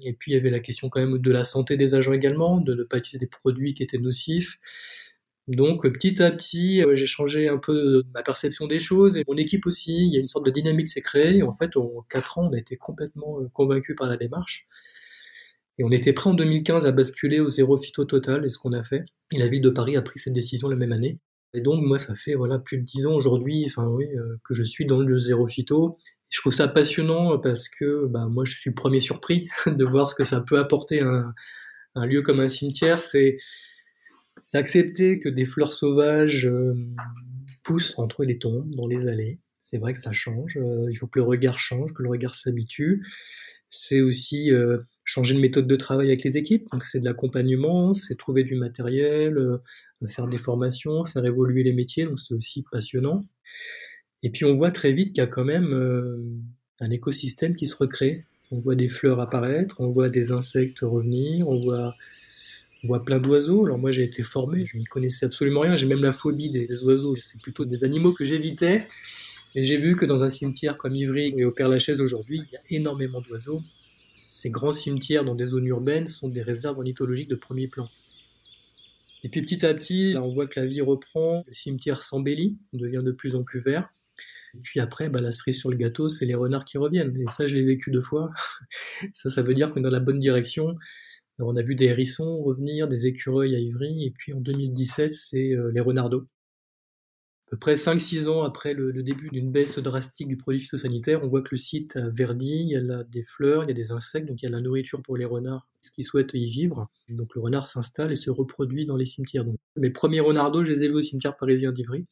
Et 0.00 0.12
puis, 0.12 0.32
il 0.32 0.34
y 0.34 0.38
avait 0.38 0.50
la 0.50 0.60
question 0.60 0.88
quand 0.88 1.00
même 1.00 1.18
de 1.18 1.32
la 1.32 1.44
santé 1.44 1.76
des 1.76 1.94
agents 1.94 2.12
également, 2.12 2.60
de 2.60 2.74
ne 2.74 2.82
pas 2.84 2.98
utiliser 2.98 3.18
des 3.18 3.28
produits 3.28 3.74
qui 3.74 3.82
étaient 3.82 3.98
nocifs. 3.98 4.58
Donc, 5.48 5.82
petit 5.92 6.22
à 6.22 6.30
petit, 6.30 6.82
euh, 6.82 6.94
j'ai 6.94 7.06
changé 7.06 7.48
un 7.48 7.58
peu 7.58 8.04
ma 8.14 8.22
perception 8.22 8.66
des 8.68 8.78
choses 8.78 9.16
et 9.16 9.24
mon 9.26 9.36
équipe 9.36 9.66
aussi. 9.66 9.92
Il 9.92 10.14
y 10.14 10.16
a 10.16 10.20
une 10.20 10.28
sorte 10.28 10.46
de 10.46 10.50
dynamique 10.50 10.88
s'est 10.88 11.02
créée. 11.02 11.42
En 11.42 11.52
fait, 11.52 11.76
en 11.76 12.04
quatre 12.08 12.38
ans, 12.38 12.48
on 12.48 12.52
a 12.52 12.58
été 12.58 12.76
complètement 12.76 13.40
euh, 13.40 13.48
convaincus 13.52 13.96
par 13.96 14.08
la 14.08 14.16
démarche. 14.16 14.66
Et 15.78 15.84
on 15.84 15.90
était 15.90 16.12
prêt 16.12 16.30
en 16.30 16.34
2015 16.34 16.86
à 16.86 16.92
basculer 16.92 17.40
au 17.40 17.48
zéro 17.48 17.78
phyto 17.78 18.04
total, 18.04 18.46
et 18.46 18.50
ce 18.50 18.58
qu'on 18.58 18.72
a 18.72 18.84
fait. 18.84 19.04
Et 19.32 19.38
la 19.38 19.48
ville 19.48 19.62
de 19.62 19.70
Paris 19.70 19.96
a 19.96 20.02
pris 20.02 20.18
cette 20.18 20.34
décision 20.34 20.68
la 20.68 20.76
même 20.76 20.92
année. 20.92 21.18
Et 21.54 21.60
donc, 21.60 21.82
moi, 21.82 21.98
ça 21.98 22.14
fait 22.14 22.34
voilà 22.34 22.58
plus 22.58 22.78
de 22.78 22.82
dix 22.82 23.06
ans 23.06 23.14
aujourd'hui, 23.14 23.64
enfin 23.66 23.86
oui, 23.88 24.06
euh, 24.16 24.36
que 24.44 24.54
je 24.54 24.64
suis 24.64 24.86
dans 24.86 25.00
le 25.00 25.18
zéro 25.18 25.46
phyto 25.46 25.98
je 26.32 26.40
trouve 26.40 26.52
ça 26.52 26.66
passionnant 26.66 27.38
parce 27.38 27.68
que 27.68 28.06
bah, 28.06 28.26
moi 28.26 28.44
je 28.44 28.58
suis 28.58 28.70
le 28.70 28.74
premier 28.74 29.00
surpris 29.00 29.48
de 29.66 29.84
voir 29.84 30.08
ce 30.08 30.14
que 30.14 30.24
ça 30.24 30.40
peut 30.40 30.58
apporter 30.58 31.00
un, 31.00 31.32
un 31.94 32.06
lieu 32.06 32.22
comme 32.22 32.40
un 32.40 32.48
cimetière. 32.48 33.00
C'est 33.00 33.38
accepter 34.54 35.20
que 35.20 35.28
des 35.28 35.44
fleurs 35.44 35.72
sauvages 35.72 36.46
euh, 36.46 36.74
poussent 37.64 37.98
entre 37.98 38.24
les 38.24 38.38
tombes, 38.38 38.74
dans 38.74 38.86
les 38.86 39.08
allées. 39.08 39.40
C'est 39.60 39.78
vrai 39.78 39.92
que 39.92 39.98
ça 39.98 40.12
change. 40.12 40.56
Euh, 40.56 40.88
il 40.90 40.94
faut 40.94 41.06
que 41.06 41.18
le 41.18 41.24
regard 41.24 41.58
change, 41.58 41.92
que 41.92 42.02
le 42.02 42.08
regard 42.08 42.34
s'habitue. 42.34 43.06
C'est 43.70 44.00
aussi 44.00 44.50
euh, 44.50 44.78
changer 45.04 45.34
de 45.34 45.40
méthode 45.40 45.66
de 45.66 45.76
travail 45.76 46.08
avec 46.08 46.24
les 46.24 46.38
équipes. 46.38 46.66
Donc 46.72 46.84
c'est 46.84 47.00
de 47.00 47.04
l'accompagnement, 47.04 47.94
c'est 47.94 48.16
trouver 48.16 48.42
du 48.42 48.56
matériel, 48.56 49.38
faire 50.08 50.28
des 50.28 50.38
formations, 50.38 51.04
faire 51.04 51.24
évoluer 51.24 51.62
les 51.62 51.72
métiers. 51.72 52.04
Donc 52.04 52.20
c'est 52.20 52.34
aussi 52.34 52.64
passionnant. 52.70 53.22
Et 54.22 54.30
puis 54.30 54.44
on 54.44 54.54
voit 54.54 54.70
très 54.70 54.92
vite 54.92 55.08
qu'il 55.08 55.18
y 55.18 55.24
a 55.24 55.26
quand 55.26 55.44
même 55.44 55.72
euh, 55.72 56.18
un 56.80 56.90
écosystème 56.90 57.54
qui 57.54 57.66
se 57.66 57.76
recrée. 57.76 58.24
On 58.50 58.58
voit 58.58 58.74
des 58.74 58.88
fleurs 58.88 59.20
apparaître, 59.20 59.76
on 59.78 59.88
voit 59.88 60.08
des 60.08 60.30
insectes 60.30 60.80
revenir, 60.80 61.48
on 61.48 61.60
voit, 61.60 61.96
on 62.84 62.88
voit 62.88 63.04
plein 63.04 63.18
d'oiseaux. 63.18 63.64
Alors 63.64 63.78
moi 63.78 63.92
j'ai 63.92 64.04
été 64.04 64.22
formé, 64.22 64.64
je 64.66 64.76
n'y 64.76 64.84
connaissais 64.84 65.26
absolument 65.26 65.60
rien, 65.60 65.74
j'ai 65.74 65.86
même 65.86 66.02
la 66.02 66.12
phobie 66.12 66.50
des, 66.50 66.84
oiseaux, 66.84 67.16
c'est 67.16 67.40
plutôt 67.40 67.64
des 67.64 67.84
animaux 67.84 68.12
que 68.12 68.24
j'évitais. 68.24 68.86
Et 69.54 69.64
j'ai 69.64 69.78
vu 69.78 69.96
que 69.96 70.06
dans 70.06 70.22
un 70.24 70.28
cimetière 70.28 70.76
comme 70.76 70.94
Ivry 70.94 71.32
et 71.36 71.44
au 71.44 71.52
Père-Lachaise 71.52 72.00
aujourd'hui, 72.00 72.42
il 72.46 72.52
y 72.52 72.56
a 72.56 72.60
énormément 72.70 73.20
d'oiseaux. 73.20 73.60
Ces 74.28 74.50
grands 74.50 74.72
cimetières 74.72 75.24
dans 75.24 75.34
des 75.34 75.44
zones 75.44 75.66
urbaines 75.66 76.06
sont 76.06 76.28
des 76.28 76.42
réserves 76.42 76.78
ornithologiques 76.78 77.28
de 77.28 77.34
premier 77.34 77.68
plan. 77.68 77.88
Et 79.24 79.28
puis 79.28 79.42
petit 79.42 79.64
à 79.64 79.72
petit, 79.74 80.14
on 80.16 80.32
voit 80.32 80.46
que 80.46 80.58
la 80.58 80.66
vie 80.66 80.80
reprend, 80.80 81.44
le 81.46 81.54
cimetière 81.54 82.02
s'embellit, 82.02 82.56
devient 82.72 83.02
de 83.04 83.12
plus 83.12 83.36
en 83.36 83.42
plus 83.44 83.60
vert. 83.60 83.92
Et 84.54 84.60
puis 84.60 84.80
après, 84.80 85.08
bah, 85.08 85.20
la 85.20 85.32
cerise 85.32 85.58
sur 85.58 85.70
le 85.70 85.76
gâteau, 85.76 86.08
c'est 86.08 86.26
les 86.26 86.34
renards 86.34 86.64
qui 86.64 86.78
reviennent. 86.78 87.16
Et 87.16 87.24
ça, 87.28 87.46
je 87.46 87.56
l'ai 87.56 87.64
vécu 87.64 87.90
deux 87.90 88.02
fois. 88.02 88.30
ça, 89.12 89.30
ça 89.30 89.42
veut 89.42 89.54
dire 89.54 89.70
qu'on 89.70 89.80
est 89.80 89.82
dans 89.82 89.90
la 89.90 90.00
bonne 90.00 90.18
direction. 90.18 90.76
on 91.38 91.56
a 91.56 91.62
vu 91.62 91.74
des 91.74 91.86
hérissons 91.86 92.42
revenir, 92.42 92.88
des 92.88 93.06
écureuils 93.06 93.54
à 93.54 93.58
Ivry, 93.58 94.04
et 94.04 94.10
puis 94.10 94.34
en 94.34 94.40
2017, 94.40 95.12
c'est 95.12 95.54
euh, 95.54 95.70
les 95.72 95.80
renardeaux. 95.80 96.26
À 97.48 97.50
peu 97.50 97.58
près 97.58 97.74
5-6 97.74 98.28
ans 98.28 98.44
après 98.44 98.72
le, 98.72 99.02
début 99.02 99.28
d'une 99.28 99.52
baisse 99.52 99.78
drastique 99.78 100.28
du 100.28 100.38
produit 100.38 100.60
phytosanitaire, 100.60 101.22
on 101.22 101.28
voit 101.28 101.42
que 101.42 101.50
le 101.50 101.58
site 101.58 101.98
verdit, 101.98 102.62
il 102.62 102.68
y 102.70 102.76
a 102.76 103.04
des 103.04 103.22
fleurs, 103.22 103.64
il 103.64 103.68
y 103.68 103.72
a 103.72 103.74
des 103.74 103.92
insectes, 103.92 104.26
donc 104.26 104.40
il 104.40 104.46
y 104.46 104.48
a 104.48 104.50
la 104.50 104.62
nourriture 104.62 105.02
pour 105.02 105.18
les 105.18 105.26
renards 105.26 105.68
qui 105.94 106.02
souhaitent 106.02 106.32
y 106.32 106.46
vivre. 106.46 106.88
Donc 107.10 107.34
le 107.34 107.42
renard 107.42 107.66
s'installe 107.66 108.10
et 108.10 108.16
se 108.16 108.30
reproduit 108.30 108.86
dans 108.86 108.96
les 108.96 109.04
cimetières. 109.04 109.44
Mes 109.76 109.90
premiers 109.90 110.20
renardeaux, 110.20 110.64
je 110.64 110.72
les 110.72 110.84
ai 110.84 110.88
vus 110.88 110.94
au 110.94 111.02
cimetière 111.02 111.36
parisien 111.36 111.72
d'Ivry. 111.72 112.06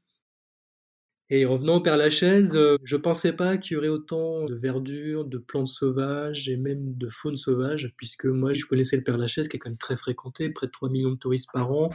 Et 1.33 1.45
revenant 1.45 1.77
au 1.77 1.81
Père 1.81 1.97
Lachaise, 1.97 2.57
euh, 2.57 2.77
je 2.83 2.97
pensais 2.97 3.33
pas 3.33 3.57
qu'il 3.57 3.75
y 3.75 3.77
aurait 3.77 3.87
autant 3.87 4.45
de 4.47 4.55
verdure, 4.57 5.25
de 5.25 5.39
plantes 5.39 5.69
sauvages 5.69 6.49
et 6.49 6.57
même 6.57 6.97
de 6.97 7.09
faune 7.09 7.37
sauvage, 7.37 7.93
puisque 7.97 8.25
moi 8.25 8.53
je 8.53 8.67
connaissais 8.67 8.97
le 8.97 9.05
Père 9.05 9.17
Lachaise 9.17 9.47
qui 9.47 9.57
est 9.57 9.61
quand 9.61 9.71
même 9.71 9.79
très 9.79 9.97
fréquenté, 9.97 10.51
près 10.51 10.67
de 10.67 10.73
3 10.73 10.91
millions 10.91 11.11
de 11.11 11.17
touristes 11.17 11.51
par 11.53 11.71
an. 11.71 11.91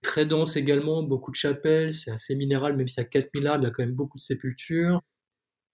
Très 0.00 0.24
dense 0.24 0.56
également, 0.56 1.02
beaucoup 1.02 1.30
de 1.30 1.36
chapelles, 1.36 1.92
c'est 1.92 2.10
assez 2.10 2.34
minéral, 2.34 2.74
même 2.74 2.88
s'il 2.88 3.02
y 3.02 3.06
a 3.06 3.08
4000 3.08 3.46
arbres, 3.46 3.64
il 3.64 3.66
y 3.66 3.70
a 3.70 3.70
quand 3.70 3.82
même 3.82 3.94
beaucoup 3.94 4.16
de 4.16 4.22
sépultures. 4.22 5.02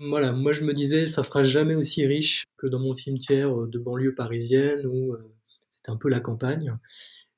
Voilà, 0.01 0.33
moi 0.33 0.51
je 0.51 0.65
me 0.65 0.75
disais, 0.75 1.07
ça 1.07 1.23
sera 1.23 1.45
jamais 1.45 1.77
aussi 1.77 2.05
riche 2.05 2.45
que 2.57 2.67
dans 2.67 2.81
mon 2.81 2.95
cimetière 2.95 3.57
euh, 3.57 3.69
de 3.69 3.79
banlieue 3.79 4.17
parisienne 4.17 4.85
où 4.85 5.13
euh, 5.13 5.33
c'était 5.71 5.91
un 5.91 5.97
peu 5.97 6.09
la 6.09 6.19
campagne. 6.19 6.77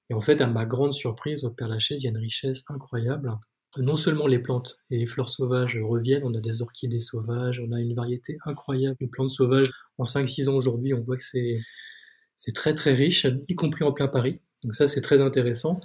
Et 0.09 0.15
en 0.15 0.23
fait, 0.23 0.41
à 0.41 0.47
ma 0.47 0.65
grande 0.65 0.95
surprise, 0.95 1.45
au 1.45 1.51
Père 1.51 1.69
Lachaise, 1.69 2.03
il 2.03 2.07
y 2.07 2.09
a 2.09 2.11
une 2.11 2.17
richesse 2.17 2.63
incroyable 2.69 3.39
non 3.79 3.97
seulement 3.97 4.27
les 4.27 4.39
plantes 4.39 4.79
et 4.91 4.99
les 4.99 5.07
fleurs 5.07 5.29
sauvages 5.29 5.79
reviennent, 5.83 6.25
on 6.25 6.35
a 6.35 6.41
des 6.41 6.63
orchidées 6.63 7.01
sauvages, 7.01 7.61
on 7.61 7.73
a 7.73 7.81
une 7.81 7.95
variété 7.95 8.39
incroyable 8.45 8.97
de 9.01 9.07
plantes 9.07 9.31
sauvages. 9.31 9.71
En 9.99 10.05
5-6 10.05 10.49
ans 10.49 10.55
aujourd'hui, 10.55 10.95
on 10.95 11.03
voit 11.03 11.17
que 11.17 11.25
c'est, 11.25 12.53
très 12.53 12.75
très 12.75 12.95
riche, 12.95 13.27
y 13.49 13.55
compris 13.55 13.85
en 13.85 13.93
plein 13.93 14.09
Paris. 14.09 14.41
Donc 14.65 14.75
ça, 14.75 14.87
c'est 14.87 15.01
très 15.01 15.21
intéressant. 15.21 15.81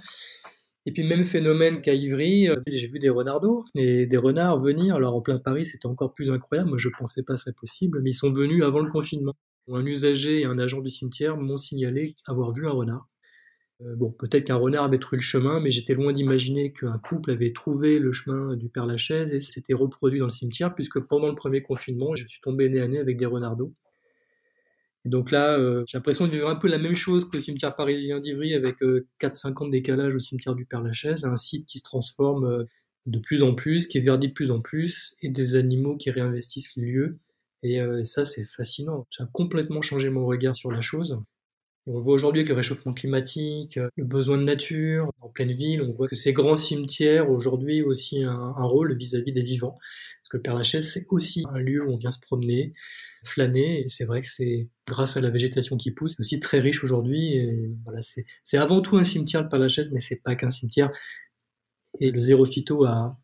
Et 0.84 0.92
puis 0.92 1.06
même 1.06 1.24
phénomène 1.24 1.80
qu'à 1.80 1.94
Ivry, 1.94 2.48
euh, 2.48 2.56
j'ai 2.66 2.88
vu 2.88 2.98
des 2.98 3.08
renardeaux 3.08 3.64
et 3.76 4.06
des 4.06 4.16
renards 4.16 4.58
venir. 4.58 4.96
Alors 4.96 5.14
en 5.14 5.20
plein 5.20 5.38
Paris, 5.38 5.66
c'était 5.66 5.86
encore 5.86 6.12
plus 6.12 6.30
incroyable. 6.30 6.70
Moi, 6.70 6.78
je 6.78 6.88
pensais 6.98 7.22
pas 7.22 7.36
ça 7.36 7.52
possible, 7.52 8.00
mais 8.02 8.10
ils 8.10 8.14
sont 8.14 8.32
venus 8.32 8.64
avant 8.64 8.80
le 8.80 8.90
confinement. 8.90 9.34
Un 9.68 9.86
usager 9.86 10.40
et 10.40 10.44
un 10.44 10.58
agent 10.58 10.80
du 10.80 10.90
cimetière 10.90 11.36
m'ont 11.36 11.58
signalé 11.58 12.16
avoir 12.26 12.52
vu 12.52 12.66
un 12.66 12.72
renard. 12.72 13.06
Euh, 13.84 13.94
bon, 13.96 14.10
peut-être 14.10 14.44
qu'un 14.44 14.56
renard 14.56 14.84
avait 14.84 14.98
trouvé 14.98 15.18
le 15.18 15.22
chemin, 15.22 15.60
mais 15.60 15.70
j'étais 15.70 15.94
loin 15.94 16.12
d'imaginer 16.12 16.72
qu'un 16.72 16.98
couple 16.98 17.30
avait 17.30 17.52
trouvé 17.52 17.98
le 17.98 18.12
chemin 18.12 18.56
du 18.56 18.68
Père 18.68 18.86
Lachaise 18.86 19.32
et 19.32 19.40
s'était 19.40 19.74
reproduit 19.74 20.18
dans 20.18 20.26
le 20.26 20.30
cimetière, 20.30 20.74
puisque 20.74 21.00
pendant 21.00 21.28
le 21.28 21.34
premier 21.34 21.62
confinement, 21.62 22.14
je 22.14 22.26
suis 22.26 22.40
tombé 22.40 22.68
nez 22.68 22.80
à 22.80 22.88
nez 22.88 22.98
avec 22.98 23.16
des 23.16 23.26
renardeaux. 23.26 23.72
Et 25.04 25.08
donc 25.08 25.30
là, 25.32 25.58
euh, 25.58 25.82
j'ai 25.86 25.98
l'impression 25.98 26.26
de 26.26 26.30
vivre 26.30 26.48
un 26.48 26.54
peu 26.54 26.68
la 26.68 26.78
même 26.78 26.94
chose 26.94 27.24
qu'au 27.24 27.40
cimetière 27.40 27.74
parisien 27.74 28.20
d'Ivry, 28.20 28.54
avec 28.54 28.76
4-5 28.80 28.82
euh, 28.84 29.54
ans 29.56 29.66
de 29.66 29.72
décalage 29.72 30.14
au 30.14 30.20
cimetière 30.20 30.54
du 30.54 30.64
Père 30.64 30.82
Lachaise, 30.82 31.24
un 31.24 31.36
site 31.36 31.66
qui 31.66 31.78
se 31.78 31.84
transforme 31.84 32.66
de 33.06 33.18
plus 33.18 33.42
en 33.42 33.54
plus, 33.54 33.86
qui 33.86 33.98
est 33.98 34.02
verdi 34.02 34.28
de 34.28 34.32
plus 34.32 34.50
en 34.50 34.60
plus, 34.60 35.16
et 35.22 35.28
des 35.28 35.56
animaux 35.56 35.96
qui 35.96 36.10
réinvestissent 36.10 36.76
les 36.76 36.86
lieux. 36.86 37.18
Et 37.62 37.80
euh, 37.80 38.04
ça, 38.04 38.24
c'est 38.24 38.44
fascinant. 38.44 39.06
Ça 39.16 39.24
a 39.24 39.26
complètement 39.32 39.82
changé 39.82 40.10
mon 40.10 40.26
regard 40.26 40.56
sur 40.56 40.70
la 40.70 40.80
chose. 40.80 41.20
On 41.86 42.00
voit 42.00 42.14
aujourd'hui 42.14 42.40
avec 42.40 42.48
le 42.48 42.54
réchauffement 42.54 42.92
climatique, 42.92 43.76
euh, 43.76 43.88
le 43.96 44.04
besoin 44.04 44.38
de 44.38 44.44
nature, 44.44 45.10
en 45.20 45.28
pleine 45.28 45.52
ville, 45.52 45.82
on 45.82 45.92
voit 45.92 46.08
que 46.08 46.16
ces 46.16 46.32
grands 46.32 46.56
cimetières 46.56 47.30
aujourd'hui 47.30 47.82
aussi 47.82 48.22
un, 48.22 48.52
rôle 48.58 48.96
vis-à-vis 48.96 49.32
des 49.32 49.42
vivants. 49.42 49.78
Parce 50.22 50.28
que 50.30 50.36
le 50.36 50.42
Père 50.42 50.54
Lachaise, 50.54 50.90
c'est 50.90 51.06
aussi 51.10 51.44
un 51.52 51.58
lieu 51.58 51.84
où 51.84 51.92
on 51.92 51.96
vient 51.96 52.10
se 52.10 52.20
promener, 52.20 52.72
flâner, 53.24 53.80
et 53.82 53.88
c'est 53.88 54.04
vrai 54.04 54.22
que 54.22 54.28
c'est 54.28 54.68
grâce 54.86 55.16
à 55.16 55.20
la 55.20 55.30
végétation 55.30 55.76
qui 55.76 55.90
pousse, 55.90 56.18
aussi 56.20 56.40
très 56.40 56.60
riche 56.60 56.84
aujourd'hui. 56.84 57.48
Voilà, 57.84 58.00
c'est 58.02 58.58
avant 58.58 58.80
tout 58.80 58.96
un 58.96 59.04
cimetière, 59.04 59.42
le 59.42 59.48
Père 59.48 59.58
Lachaise, 59.58 59.90
mais 59.92 60.00
c'est 60.00 60.22
pas 60.22 60.34
qu'un 60.34 60.50
cimetière. 60.50 60.90
Et 62.00 62.10
le 62.10 62.20
zéro 62.20 62.46
phyto 62.46 62.84
a, 62.84 63.18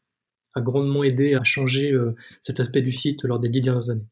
a 0.55 0.61
grandement 0.61 1.05
aidé 1.05 1.35
à 1.35 1.44
changer 1.44 1.92
euh, 1.92 2.14
cet 2.40 2.61
aspect 2.61 2.83
du 2.83 2.92
site 2.92 3.25
lors 3.25 3.40
des 3.40 3.49
dix 3.49 3.61
dernières 3.61 3.90
années. 3.90 4.07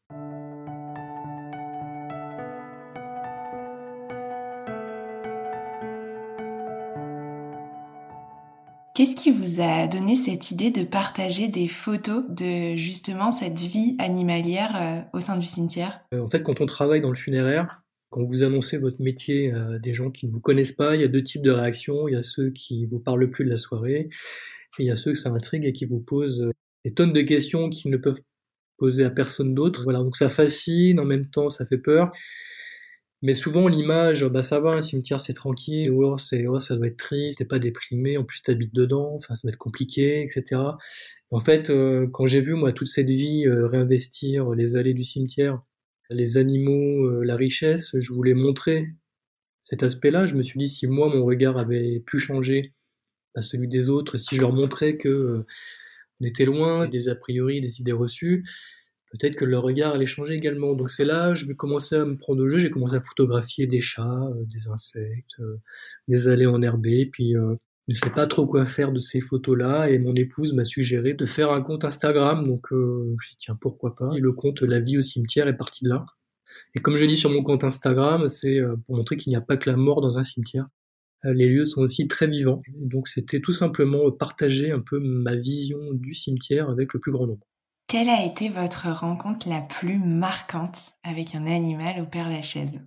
Qu'est-ce 8.97 9.15
qui 9.15 9.29
vous 9.29 9.61
a 9.61 9.85
donné 9.85 10.15
cette 10.15 10.49
idée 10.49 10.71
de 10.71 10.83
partager 10.83 11.49
des 11.49 11.67
photos 11.67 12.23
de 12.29 12.75
justement 12.77 13.31
cette 13.31 13.59
vie 13.59 13.95
animalière 13.99 14.75
euh, 14.75 15.01
au 15.15 15.21
sein 15.21 15.37
du 15.37 15.45
cimetière? 15.45 16.01
Euh, 16.15 16.21
En 16.21 16.27
fait, 16.31 16.41
quand 16.41 16.61
on 16.61 16.65
travaille 16.65 16.99
dans 16.99 17.11
le 17.11 17.15
funéraire, 17.15 17.83
quand 18.09 18.23
vous 18.23 18.41
annoncez 18.41 18.79
votre 18.79 18.99
métier 18.99 19.51
à 19.51 19.77
des 19.77 19.93
gens 19.93 20.09
qui 20.09 20.25
ne 20.25 20.31
vous 20.31 20.39
connaissent 20.39 20.71
pas, 20.71 20.95
il 20.95 21.01
y 21.01 21.03
a 21.03 21.09
deux 21.09 21.21
types 21.21 21.43
de 21.43 21.51
réactions. 21.51 22.07
Il 22.07 22.13
y 22.13 22.17
a 22.17 22.23
ceux 22.23 22.49
qui 22.49 22.87
vous 22.87 22.97
parlent 22.97 23.29
plus 23.29 23.45
de 23.45 23.51
la 23.51 23.57
soirée, 23.57 24.09
et 24.79 24.81
il 24.81 24.87
y 24.87 24.91
a 24.91 24.95
ceux 24.95 25.11
que 25.11 25.19
ça 25.19 25.29
intrigue 25.29 25.65
et 25.65 25.73
qui 25.73 25.85
vous 25.85 25.99
posent 25.99 26.41
euh, 26.41 26.51
des 26.83 26.91
tonnes 26.91 27.13
de 27.13 27.21
questions 27.21 27.69
qu'ils 27.69 27.91
ne 27.91 27.97
peuvent 27.97 28.21
poser 28.79 29.05
à 29.05 29.11
personne 29.11 29.53
d'autre. 29.53 29.83
Voilà, 29.83 29.99
donc 29.99 30.17
ça 30.17 30.31
fascine, 30.31 30.99
en 30.99 31.05
même 31.05 31.29
temps 31.29 31.51
ça 31.51 31.67
fait 31.67 31.77
peur. 31.77 32.11
Mais 33.23 33.33
souvent, 33.33 33.67
l'image, 33.67 34.25
bah 34.25 34.43
ça 34.43 34.59
va, 34.59 34.71
un 34.71 34.81
cimetière 34.81 35.19
c'est 35.19 35.33
tranquille, 35.33 35.89
oh, 35.91 36.19
c'est, 36.19 36.45
oh, 36.45 36.59
ça 36.59 36.75
doit 36.75 36.87
être 36.87 36.97
triste, 36.97 37.39
t'es 37.39 37.45
pas 37.45 37.57
déprimé, 37.57 38.15
en 38.17 38.23
plus 38.23 38.43
t'habites 38.43 38.75
dedans, 38.75 39.15
enfin 39.15 39.35
ça 39.35 39.47
va 39.47 39.51
être 39.51 39.57
compliqué, 39.57 40.21
etc. 40.21 40.61
En 41.31 41.39
fait, 41.39 41.69
euh, 41.71 42.07
quand 42.11 42.27
j'ai 42.27 42.41
vu 42.41 42.53
moi 42.53 42.73
toute 42.73 42.87
cette 42.87 43.09
vie 43.09 43.45
euh, 43.47 43.65
réinvestir 43.67 44.51
les 44.51 44.75
allées 44.75 44.93
du 44.93 45.03
cimetière, 45.03 45.61
les 46.11 46.37
animaux, 46.37 47.05
euh, 47.07 47.23
la 47.23 47.35
richesse, 47.35 47.95
je 47.99 48.13
voulais 48.13 48.35
montrer 48.35 48.87
cet 49.61 49.83
aspect-là. 49.83 50.27
Je 50.27 50.35
me 50.35 50.43
suis 50.43 50.59
dit 50.59 50.67
si 50.67 50.87
moi 50.87 51.09
mon 51.09 51.25
regard 51.25 51.57
avait 51.57 52.01
pu 52.05 52.19
changer 52.19 52.73
à 53.35 53.41
celui 53.41 53.67
des 53.67 53.89
autres, 53.89 54.17
si 54.17 54.35
je 54.35 54.41
leur 54.41 54.53
montrais 54.53 54.97
que 54.97 55.43
on 56.21 56.25
était 56.25 56.45
loin 56.45 56.87
des 56.87 57.09
a 57.09 57.15
priori, 57.15 57.61
des 57.61 57.81
idées 57.81 57.91
reçues, 57.91 58.45
peut-être 59.11 59.35
que 59.35 59.45
leur 59.45 59.63
regard 59.63 59.95
allait 59.95 60.05
changer 60.05 60.33
également. 60.33 60.73
Donc 60.73 60.89
c'est 60.89 61.05
là, 61.05 61.33
je 61.33 61.45
vais 61.45 61.55
commencer 61.55 61.95
à 61.95 62.05
me 62.05 62.17
prendre 62.17 62.43
au 62.43 62.49
jeu, 62.49 62.57
j'ai 62.57 62.69
commencé 62.69 62.95
à 62.95 63.01
photographier 63.01 63.67
des 63.67 63.79
chats, 63.79 64.27
euh, 64.31 64.43
des 64.45 64.67
insectes, 64.67 65.39
euh, 65.39 65.57
des 66.07 66.27
allées 66.27 66.47
enherbées, 66.47 67.05
puis 67.05 67.35
euh, 67.35 67.55
je 67.87 67.93
ne 67.93 68.05
sais 68.05 68.09
pas 68.09 68.27
trop 68.27 68.45
quoi 68.45 68.65
faire 68.65 68.91
de 68.91 68.99
ces 68.99 69.21
photos-là, 69.21 69.89
et 69.89 69.99
mon 69.99 70.15
épouse 70.15 70.53
m'a 70.53 70.65
suggéré 70.65 71.13
de 71.13 71.25
faire 71.25 71.51
un 71.51 71.61
compte 71.61 71.85
Instagram, 71.85 72.45
donc 72.45 72.67
je 72.71 73.29
dit 73.29 73.37
tiens, 73.39 73.57
pourquoi 73.59 73.95
pas. 73.95 74.11
Et 74.15 74.19
le 74.19 74.33
compte 74.33 74.61
La 74.61 74.81
vie 74.81 74.97
au 74.97 75.01
cimetière 75.01 75.47
est 75.47 75.55
parti 75.55 75.85
de 75.85 75.89
là. 75.89 76.05
Et 76.75 76.79
comme 76.79 76.97
je 76.97 77.05
dis 77.05 77.15
sur 77.15 77.29
mon 77.29 77.43
compte 77.43 77.63
Instagram, 77.63 78.27
c'est 78.27 78.59
pour 78.85 78.97
montrer 78.97 79.15
qu'il 79.15 79.29
n'y 79.29 79.37
a 79.37 79.41
pas 79.41 79.55
que 79.55 79.69
la 79.69 79.77
mort 79.77 80.01
dans 80.01 80.17
un 80.17 80.23
cimetière. 80.23 80.67
Les 81.23 81.47
lieux 81.47 81.63
sont 81.63 81.81
aussi 81.81 82.07
très 82.09 82.27
vivants. 82.27 82.61
Donc 82.75 83.07
c'était 83.07 83.39
tout 83.39 83.53
simplement 83.53 84.11
partager 84.11 84.71
un 84.71 84.81
peu 84.81 84.99
ma 84.99 85.37
vision 85.37 85.93
du 85.93 86.13
cimetière 86.13 86.69
avec 86.69 86.93
le 86.93 86.99
plus 86.99 87.13
grand 87.13 87.25
nombre. 87.25 87.47
Quelle 87.87 88.09
a 88.09 88.25
été 88.25 88.49
votre 88.49 88.89
rencontre 88.89 89.47
la 89.47 89.61
plus 89.61 89.97
marquante 89.97 90.91
avec 91.03 91.35
un 91.35 91.47
animal 91.47 92.01
au 92.01 92.05
Père 92.05 92.29
Lachaise? 92.29 92.81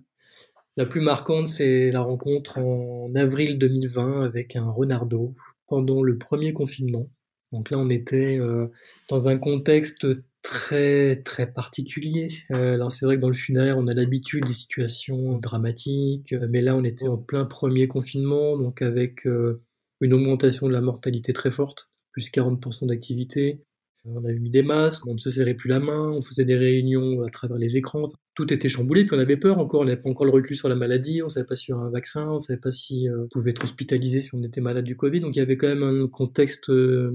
La 0.77 0.85
plus 0.85 1.01
marquante, 1.01 1.47
c'est 1.47 1.89
la 1.89 2.01
rencontre 2.01 2.59
en 2.59 3.11
avril 3.15 3.57
2020 3.57 4.21
avec 4.23 4.55
un 4.55 4.69
renardeau 4.69 5.33
pendant 5.65 6.03
le 6.03 6.19
premier 6.19 6.53
confinement. 6.53 7.09
Donc 7.51 7.71
là, 7.71 7.79
on 7.79 7.89
était 7.89 8.37
euh, 8.37 8.67
dans 9.09 9.27
un 9.27 9.39
contexte 9.39 10.05
très 10.43 11.23
très 11.23 11.51
particulier. 11.51 12.29
Euh, 12.51 12.75
alors 12.75 12.91
c'est 12.91 13.07
vrai 13.07 13.15
que 13.15 13.21
dans 13.21 13.27
le 13.27 13.33
funéraire, 13.33 13.79
on 13.79 13.87
a 13.87 13.95
l'habitude 13.95 14.45
des 14.45 14.53
situations 14.53 15.39
dramatiques, 15.39 16.31
euh, 16.33 16.47
mais 16.47 16.61
là, 16.61 16.75
on 16.75 16.83
était 16.83 17.07
en 17.07 17.17
plein 17.17 17.45
premier 17.45 17.87
confinement, 17.87 18.55
donc 18.55 18.83
avec 18.83 19.25
une 19.25 20.13
augmentation 20.13 20.67
de 20.67 20.73
la 20.73 20.81
mortalité 20.81 21.33
très 21.33 21.49
forte, 21.49 21.89
plus 22.11 22.29
40% 22.29 22.85
d'activité, 22.85 23.63
on 24.05 24.23
avait 24.25 24.39
mis 24.39 24.49
des 24.49 24.63
masques, 24.63 25.05
on 25.05 25.13
ne 25.13 25.19
se 25.19 25.29
serrait 25.29 25.53
plus 25.53 25.69
la 25.69 25.79
main, 25.79 26.09
on 26.09 26.21
faisait 26.21 26.45
des 26.45 26.55
réunions 26.55 27.21
à 27.23 27.29
travers 27.29 27.57
les 27.57 27.77
écrans. 27.77 28.09
Tout 28.33 28.51
était 28.51 28.67
chamboulé, 28.67 29.05
puis 29.05 29.15
on 29.15 29.19
avait 29.19 29.37
peur 29.37 29.59
encore, 29.59 29.81
on 29.81 29.85
n'avait 29.85 30.01
pas 30.01 30.09
encore 30.09 30.25
le 30.25 30.31
recul 30.31 30.55
sur 30.55 30.69
la 30.69 30.75
maladie, 30.75 31.21
on 31.21 31.25
ne 31.25 31.29
savait 31.29 31.45
pas 31.45 31.55
s'il 31.55 31.75
y 31.75 31.77
avait 31.77 31.85
un 31.85 31.91
vaccin, 31.91 32.29
on 32.29 32.35
ne 32.35 32.39
savait 32.39 32.59
pas 32.59 32.71
si 32.71 33.07
euh, 33.07 33.23
on 33.23 33.27
pouvait 33.27 33.51
être 33.51 33.63
hospitalisé 33.63 34.21
si 34.21 34.33
on 34.33 34.41
était 34.43 34.61
malade 34.61 34.85
du 34.85 34.95
Covid. 34.95 35.19
Donc 35.19 35.35
il 35.35 35.39
y 35.39 35.41
avait 35.41 35.57
quand 35.57 35.67
même 35.67 35.83
un 35.83 36.07
contexte 36.07 36.69
euh, 36.69 37.11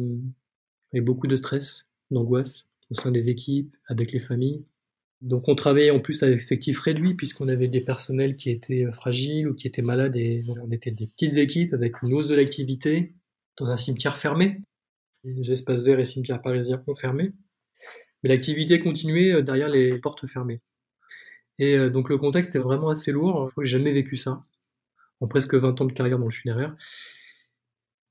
avec 0.92 1.04
beaucoup 1.04 1.26
de 1.26 1.36
stress, 1.36 1.86
d'angoisse 2.10 2.68
au 2.90 2.94
sein 2.94 3.10
des 3.10 3.28
équipes, 3.30 3.74
avec 3.88 4.12
les 4.12 4.20
familles. 4.20 4.64
Donc 5.22 5.48
on 5.48 5.56
travaillait 5.56 5.90
en 5.90 5.98
plus 5.98 6.22
avec 6.22 6.40
effectifs 6.40 6.78
réduits 6.78 7.14
puisqu'on 7.14 7.48
avait 7.48 7.68
des 7.68 7.80
personnels 7.80 8.36
qui 8.36 8.50
étaient 8.50 8.84
euh, 8.84 8.92
fragiles 8.92 9.48
ou 9.48 9.54
qui 9.54 9.66
étaient 9.66 9.82
malades 9.82 10.14
et 10.14 10.42
on 10.62 10.70
était 10.70 10.92
des 10.92 11.08
petites 11.08 11.36
équipes 11.36 11.74
avec 11.74 12.02
une 12.02 12.14
hausse 12.14 12.28
de 12.28 12.36
l'activité 12.36 13.14
dans 13.58 13.70
un 13.70 13.76
cimetière 13.76 14.16
fermé 14.18 14.60
les 15.26 15.52
espaces 15.52 15.82
verts 15.82 16.00
et 16.00 16.04
cimetières 16.04 16.40
parisiens 16.40 16.82
ont 16.86 16.94
fermé. 16.94 17.32
Mais 18.22 18.30
l'activité 18.30 18.80
continuait 18.80 19.32
euh, 19.32 19.42
derrière 19.42 19.68
les 19.68 19.98
portes 19.98 20.26
fermées. 20.26 20.60
Et 21.58 21.76
euh, 21.76 21.90
donc 21.90 22.08
le 22.08 22.18
contexte 22.18 22.54
est 22.56 22.60
vraiment 22.60 22.88
assez 22.88 23.12
lourd. 23.12 23.46
Je 23.48 23.52
crois 23.52 23.64
que 23.64 23.68
j'ai 23.68 23.78
jamais 23.78 23.92
vécu 23.92 24.16
ça 24.16 24.44
en 25.20 25.28
presque 25.28 25.54
20 25.54 25.80
ans 25.80 25.84
de 25.86 25.92
carrière 25.92 26.18
dans 26.18 26.26
le 26.26 26.30
funéraire. 26.30 26.76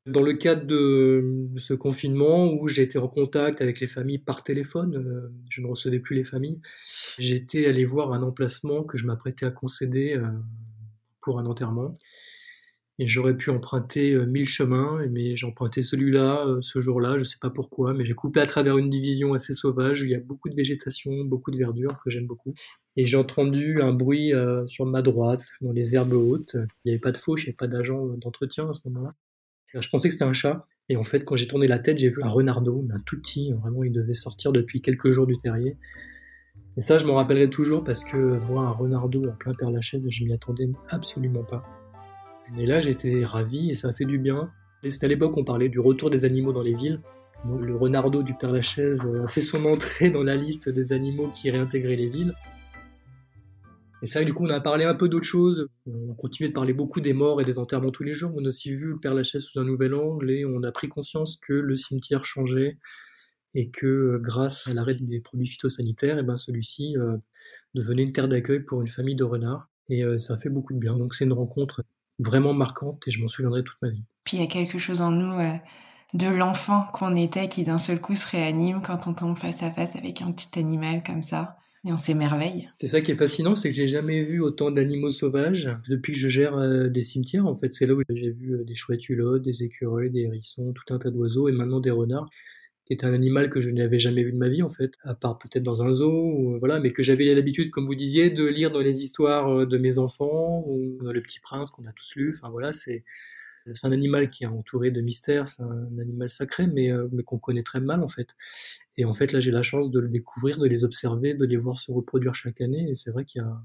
Dans 0.06 0.22
le 0.22 0.34
cadre 0.34 0.66
de 0.66 1.50
ce 1.58 1.74
confinement 1.74 2.54
où 2.54 2.68
j'ai 2.68 2.84
été 2.84 3.00
en 3.00 3.08
contact 3.08 3.60
avec 3.62 3.80
les 3.80 3.88
familles 3.88 4.20
par 4.20 4.44
téléphone, 4.44 4.96
euh, 4.96 5.34
je 5.50 5.62
ne 5.62 5.68
recevais 5.68 6.00
plus 6.00 6.16
les 6.16 6.24
familles, 6.24 6.60
j'étais 7.18 7.66
allé 7.66 7.86
voir 7.86 8.14
un 8.14 8.22
emplacement 8.22 8.84
que 8.84 9.00
je 9.00 9.08
m'apprêtais 9.08 9.48
à 9.48 9.52
concéder 9.52 10.20
pour 11.22 11.40
un 11.40 11.48
enterrement. 11.48 11.98
Et 12.98 13.08
j'aurais 13.08 13.36
pu 13.36 13.50
emprunter 13.50 14.14
euh, 14.14 14.26
mille 14.26 14.46
chemins, 14.46 15.06
mais 15.12 15.36
j'ai 15.36 15.46
emprunté 15.46 15.82
celui-là 15.82 16.48
euh, 16.48 16.62
ce 16.62 16.80
jour-là, 16.80 17.16
je 17.16 17.20
ne 17.20 17.24
sais 17.26 17.38
pas 17.42 17.50
pourquoi, 17.50 17.94
mais 17.94 18.06
j'ai 18.06 18.14
coupé 18.14 18.40
à 18.40 18.46
travers 18.46 18.78
une 18.78 18.90
division 18.90 19.34
assez 19.34 19.54
sauvage 19.54 20.02
où 20.02 20.06
il 20.06 20.12
y 20.12 20.16
a 20.16 20.20
beaucoup 20.20 20.48
de 20.48 20.56
végétation, 20.56 21.26
beaucoup 21.26 21.52
de 21.52 21.58
verdure 21.58 22.00
que 22.04 22.10
j'aime 22.10 22.26
beaucoup. 22.26 22.54
Et 22.96 23.06
j'ai 23.06 23.18
entendu 23.18 23.82
un 23.82 23.92
bruit 23.92 24.34
euh, 24.34 24.66
sur 24.68 24.86
ma 24.86 25.02
droite, 25.02 25.46
dans 25.60 25.74
les 25.74 25.96
herbes 25.96 26.14
hautes. 26.14 26.56
Il 26.56 26.88
n'y 26.88 26.92
avait 26.94 27.02
pas 27.02 27.12
de 27.12 27.18
fauche, 27.18 27.44
il 27.44 27.48
n'y 27.48 27.50
avait 27.50 27.58
pas 27.58 27.68
d'agent 27.68 28.06
d'entretien 28.18 28.70
à 28.70 28.74
ce 28.74 28.80
moment-là. 28.86 29.14
Je 29.74 29.90
pensais 29.90 30.08
que 30.08 30.14
c'était 30.14 30.24
un 30.24 30.34
chat. 30.34 30.66
Et 30.88 30.96
en 30.96 31.04
fait, 31.04 31.26
quand 31.26 31.36
j'ai 31.36 31.48
tourné 31.48 31.68
la 31.68 31.80
tête, 31.80 31.98
j'ai 31.98 32.10
vu 32.10 32.24
un 32.24 32.30
renardeau, 32.30 32.88
un 32.94 33.00
tout 33.06 33.20
petit. 33.20 33.52
Vraiment, 33.52 33.84
il 33.84 33.92
devait 33.92 34.14
sortir 34.14 34.54
depuis 34.54 34.82
quelques 34.82 35.12
jours 35.12 35.28
du 35.28 35.36
terrier. 35.36 35.78
Et 36.78 36.82
ça, 36.82 36.98
je 36.98 37.06
m'en 37.06 37.16
rappellerai 37.16 37.50
toujours 37.50 37.84
parce 37.84 38.06
que 38.06 38.18
voir 38.18 38.70
un 38.70 38.72
renardeau 38.72 39.26
en 39.28 39.36
plein 39.36 39.54
Père 39.54 39.72
Lachaise, 39.72 40.06
je 40.08 40.24
m'y 40.24 40.34
attendais 40.34 40.70
absolument 40.90 41.44
pas. 41.44 41.85
Et 42.58 42.66
là, 42.66 42.80
j'étais 42.80 43.26
ravi 43.26 43.72
et 43.72 43.76
ça 43.76 43.90
a 43.90 43.94
fait 43.94 44.06
du 44.06 44.20
bien. 44.20 44.52
C'était 44.88 45.06
à 45.06 45.10
l'époque 45.10 45.36
où 45.36 45.40
on 45.40 45.44
parlait 45.44 45.70
du 45.70 45.80
retour 45.80 46.10
des 46.10 46.26
animaux 46.26 46.54
dans 46.54 46.62
les 46.62 46.76
villes. 46.76 47.02
Le 47.60 47.76
renardeau 47.76 48.24
du 48.24 48.34
Père 48.34 48.52
Lachaise 48.52 49.06
a 49.24 49.28
fait 49.28 49.42
son 49.42 49.66
entrée 49.66 50.10
dans 50.10 50.24
la 50.24 50.36
liste 50.36 50.70
des 50.70 50.94
animaux 50.94 51.30
qui 51.30 51.50
réintégraient 51.50 51.96
les 51.96 52.10
villes. 52.10 52.34
Et 54.02 54.08
ça, 54.08 54.24
du 54.24 54.34
coup, 54.34 54.46
on 54.46 54.50
a 54.50 54.60
parlé 54.60 54.86
un 54.86 54.94
peu 54.94 55.10
d'autres 55.10 55.26
choses. 55.26 55.68
On 55.88 56.14
continuait 56.14 56.50
de 56.50 56.54
parler 56.54 56.74
beaucoup 56.74 57.02
des 57.02 57.14
morts 57.14 57.42
et 57.42 57.46
des 57.46 57.58
enterrements 57.58 57.92
tous 57.92 58.04
les 58.04 58.14
jours. 58.14 58.32
On 58.36 58.46
a 58.46 58.48
aussi 58.50 58.72
vu 58.72 58.90
le 58.90 59.00
Père 59.00 59.16
Lachaise 59.16 59.44
sous 59.44 59.60
un 59.60 59.64
nouvel 59.64 59.96
angle 59.96 60.30
et 60.30 60.46
on 60.46 60.62
a 60.64 60.72
pris 60.72 60.88
conscience 60.88 61.38
que 61.38 61.54
le 61.54 61.76
cimetière 61.76 62.24
changeait 62.24 62.78
et 63.56 63.70
que 63.70 63.88
euh, 63.88 64.20
grâce 64.22 64.68
à 64.68 64.74
l'arrêt 64.74 64.96
des 64.96 65.22
produits 65.22 65.48
phytosanitaires, 65.48 66.20
eh 66.20 66.24
ben 66.24 66.38
celui-ci 66.38 66.98
euh, 66.98 67.18
devenait 67.74 68.04
une 68.04 68.12
terre 68.12 68.28
d'accueil 68.28 68.60
pour 68.60 68.82
une 68.82 68.90
famille 68.90 69.16
de 69.16 69.24
renards. 69.24 69.70
Et 69.90 70.04
euh, 70.04 70.18
ça 70.18 70.36
a 70.36 70.38
fait 70.38 70.50
beaucoup 70.50 70.74
de 70.74 70.80
bien. 70.80 70.98
Donc 70.98 71.16
c'est 71.16 71.26
une 71.26 71.34
rencontre 71.34 71.84
vraiment 72.20 72.54
marquante 72.54 73.04
et 73.08 73.12
je 73.12 73.22
m'en 73.22 73.28
souviendrai 73.28 73.64
toute 73.64 73.82
ma 73.82 73.90
vie. 73.90 74.04
Puis 74.24 74.38
il 74.38 74.40
y 74.42 74.44
a 74.44 74.48
quelque 74.48 74.80
chose 74.80 75.02
en 75.02 75.12
nous 75.12 75.40
euh, 75.40 75.56
de 76.14 76.28
l'enfant 76.28 76.88
qu'on 76.94 77.16
était 77.16 77.50
qui 77.50 77.64
d'un 77.64 77.78
seul 77.78 78.00
coup 78.00 78.16
se 78.16 78.28
réanime 78.28 78.82
quand 78.82 79.08
on 79.08 79.14
tombe 79.14 79.38
face 79.38 79.64
à 79.64 79.72
face 79.72 79.96
avec 79.96 80.22
un 80.22 80.32
petit 80.32 80.60
animal 80.60 81.04
comme 81.04 81.22
ça. 81.22 81.58
Et 81.88 81.92
on 81.92 81.98
s'émerveille. 81.98 82.68
C'est 82.80 82.88
ça 82.88 83.00
qui 83.02 83.12
est 83.12 83.16
fascinant, 83.16 83.54
c'est 83.54 83.70
que 83.70 83.76
j'ai 83.76 83.88
jamais 83.88 84.24
vu 84.24 84.42
autant 84.42 84.72
d'animaux 84.72 85.12
sauvages 85.12 85.70
depuis 85.88 86.14
que 86.14 86.18
je 86.18 86.30
gère 86.30 86.58
euh, 86.58 86.88
des 86.88 87.04
cimetières. 87.04 87.46
En 87.46 87.56
fait, 87.56 87.72
c'est 87.72 87.86
là 87.86 87.94
où 87.94 88.02
j'ai 88.10 88.32
vu 88.32 88.56
euh, 88.56 88.64
des 88.64 88.74
chouettes 88.74 89.08
hulottes, 89.08 89.44
des 89.44 89.62
écureuils, 89.62 90.10
des 90.10 90.22
hérissons, 90.22 90.74
tout 90.74 90.92
un 90.92 90.98
tas 90.98 91.12
d'oiseaux 91.12 91.48
et 91.48 91.52
maintenant 91.52 91.80
des 91.80 91.92
renards 91.92 92.28
qui 92.86 92.94
est 92.94 93.04
un 93.04 93.14
animal 93.14 93.50
que 93.50 93.62
je 93.62 93.70
n'avais 93.70 94.00
jamais 94.00 94.24
vu 94.24 94.32
de 94.32 94.38
ma 94.38 94.50
vie 94.50 94.64
en 94.64 94.70
fait, 94.70 94.94
à 95.04 95.16
part 95.16 95.38
peut-être 95.40 95.64
dans 95.64 95.84
un 95.84 95.92
zoo, 95.92 96.12
ou, 96.12 96.60
voilà, 96.60 96.80
mais 96.80 96.92
que 96.92 97.04
j'avais 97.04 97.34
l'habitude, 97.34 97.72
comme 97.72 97.86
vous 97.86 97.96
disiez, 97.96 98.30
de 98.30 98.46
lire 98.46 98.72
dans 98.72 98.80
les 98.80 99.02
histoires 99.04 99.50
euh, 99.50 99.66
de 99.66 99.78
mes 99.78 99.98
enfants 99.98 100.64
ou 100.68 100.98
dans 101.04 101.12
Le 101.12 101.22
Petit 101.22 101.40
Prince 101.40 101.72
qu'on 101.72 101.86
a 101.86 101.92
tous 101.94 102.16
lu. 102.16 102.34
Enfin 102.36 102.50
voilà, 102.50 102.72
c'est 102.72 103.04
C'est 103.74 103.88
un 103.88 103.92
animal 103.92 104.30
qui 104.30 104.44
est 104.44 104.48
entouré 104.48 104.92
de 104.92 105.02
mystères, 105.02 105.48
c'est 105.48 105.64
un 105.64 105.98
animal 106.00 106.30
sacré, 106.30 106.68
mais, 106.68 106.92
euh, 106.92 107.08
mais 107.12 107.24
qu'on 107.24 107.40
connaît 107.40 107.64
très 107.64 107.82
mal 107.82 108.04
en 108.04 108.08
fait. 108.08 108.30
Et 108.98 109.06
en 109.06 109.14
fait, 109.14 109.32
là, 109.34 109.40
j'ai 109.40 109.52
la 109.52 109.64
chance 109.64 109.92
de 109.92 110.00
le 110.00 110.08
découvrir, 110.08 110.58
de 110.60 110.68
les 110.68 110.84
observer, 110.84 111.34
de 111.34 111.46
les 111.46 111.58
voir 111.58 111.78
se 111.78 111.92
reproduire 111.92 112.36
chaque 112.36 112.62
année. 112.62 112.90
Et 112.90 112.96
c'est 112.96 113.12
vrai 113.12 113.26
qu'il 113.26 113.42
y 113.42 113.46
a. 113.46 113.62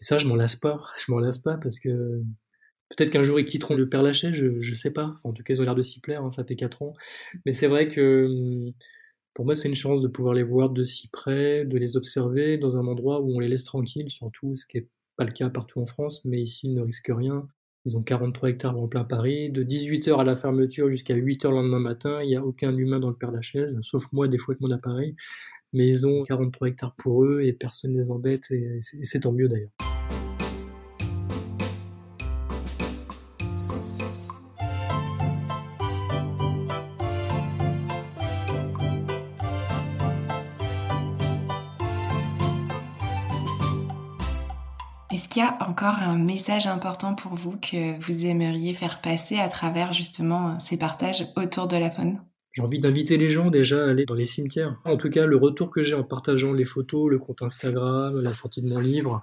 Et 0.00 0.04
ça, 0.04 0.18
je 0.18 0.26
m'en 0.26 0.36
lasse 0.36 0.56
pas. 0.56 0.82
Je 1.06 1.10
m'en 1.12 1.18
lasse 1.18 1.38
pas 1.38 1.56
parce 1.58 1.78
que 1.78 2.22
peut-être 2.90 3.10
qu'un 3.10 3.22
jour 3.22 3.38
ils 3.38 3.46
quitteront 3.46 3.74
le 3.74 3.88
Père 3.88 4.02
Lachaise, 4.02 4.34
je, 4.34 4.60
je 4.60 4.74
sais 4.74 4.90
pas. 4.90 5.16
En 5.24 5.32
tout 5.32 5.42
cas, 5.42 5.54
ils 5.54 5.60
ont 5.60 5.64
l'air 5.64 5.74
de 5.74 5.82
s'y 5.82 6.00
plaire, 6.00 6.22
hein, 6.24 6.30
ça 6.30 6.44
fait 6.44 6.56
4 6.56 6.82
ans. 6.82 6.94
Mais 7.46 7.52
c'est 7.52 7.66
vrai 7.66 7.88
que 7.88 8.26
hum, 8.26 8.72
pour 9.38 9.44
moi, 9.44 9.54
c'est 9.54 9.68
une 9.68 9.76
chance 9.76 10.00
de 10.00 10.08
pouvoir 10.08 10.34
les 10.34 10.42
voir 10.42 10.68
de 10.70 10.82
si 10.82 11.06
près, 11.06 11.64
de 11.64 11.78
les 11.78 11.96
observer 11.96 12.58
dans 12.58 12.76
un 12.76 12.88
endroit 12.88 13.20
où 13.20 13.36
on 13.36 13.38
les 13.38 13.48
laisse 13.48 13.62
tranquilles, 13.62 14.10
surtout, 14.10 14.56
ce 14.56 14.66
qui 14.66 14.78
n'est 14.78 14.88
pas 15.16 15.24
le 15.24 15.30
cas 15.30 15.48
partout 15.48 15.80
en 15.80 15.86
France, 15.86 16.24
mais 16.24 16.40
ici, 16.40 16.66
ils 16.66 16.74
ne 16.74 16.82
risquent 16.82 17.12
rien. 17.14 17.46
Ils 17.84 17.96
ont 17.96 18.02
43 18.02 18.50
hectares 18.50 18.76
en 18.76 18.88
plein 18.88 19.04
Paris. 19.04 19.48
De 19.50 19.62
18h 19.62 20.18
à 20.18 20.24
la 20.24 20.34
fermeture 20.34 20.90
jusqu'à 20.90 21.14
8h 21.14 21.50
le 21.50 21.54
lendemain 21.54 21.78
matin, 21.78 22.20
il 22.22 22.30
n'y 22.30 22.36
a 22.36 22.44
aucun 22.44 22.76
humain 22.76 22.98
dans 22.98 23.10
le 23.10 23.14
Père 23.14 23.30
Lachaise, 23.30 23.78
sauf 23.82 24.06
moi, 24.10 24.26
des 24.26 24.38
fois, 24.38 24.54
avec 24.54 24.60
mon 24.60 24.72
appareil. 24.72 25.14
Mais 25.72 25.86
ils 25.86 26.04
ont 26.04 26.24
43 26.24 26.68
hectares 26.68 26.96
pour 26.96 27.24
eux 27.24 27.42
et 27.42 27.52
personne 27.52 27.92
ne 27.92 28.00
les 28.00 28.10
embête, 28.10 28.50
et 28.50 28.80
c'est 28.82 29.20
tant 29.20 29.32
mieux 29.32 29.48
d'ailleurs. 29.48 29.87
Encore 45.78 46.02
un 46.02 46.18
message 46.18 46.66
important 46.66 47.14
pour 47.14 47.36
vous 47.36 47.56
que 47.56 48.00
vous 48.00 48.26
aimeriez 48.26 48.74
faire 48.74 49.00
passer 49.00 49.38
à 49.38 49.46
travers 49.46 49.92
justement 49.92 50.58
ces 50.58 50.76
partages 50.76 51.24
autour 51.36 51.68
de 51.68 51.76
la 51.76 51.88
faune? 51.88 52.18
J'ai 52.52 52.62
envie 52.62 52.80
d'inviter 52.80 53.16
les 53.16 53.30
gens 53.30 53.48
déjà 53.48 53.84
à 53.84 53.90
aller 53.90 54.04
dans 54.04 54.16
les 54.16 54.26
cimetières. 54.26 54.76
En 54.84 54.96
tout 54.96 55.08
cas, 55.08 55.24
le 55.24 55.36
retour 55.36 55.70
que 55.70 55.84
j'ai 55.84 55.94
en 55.94 56.02
partageant 56.02 56.52
les 56.52 56.64
photos, 56.64 57.08
le 57.08 57.20
compte 57.20 57.42
Instagram, 57.42 58.20
la 58.20 58.32
sortie 58.32 58.60
de 58.60 58.68
mon 58.68 58.80
livre, 58.80 59.22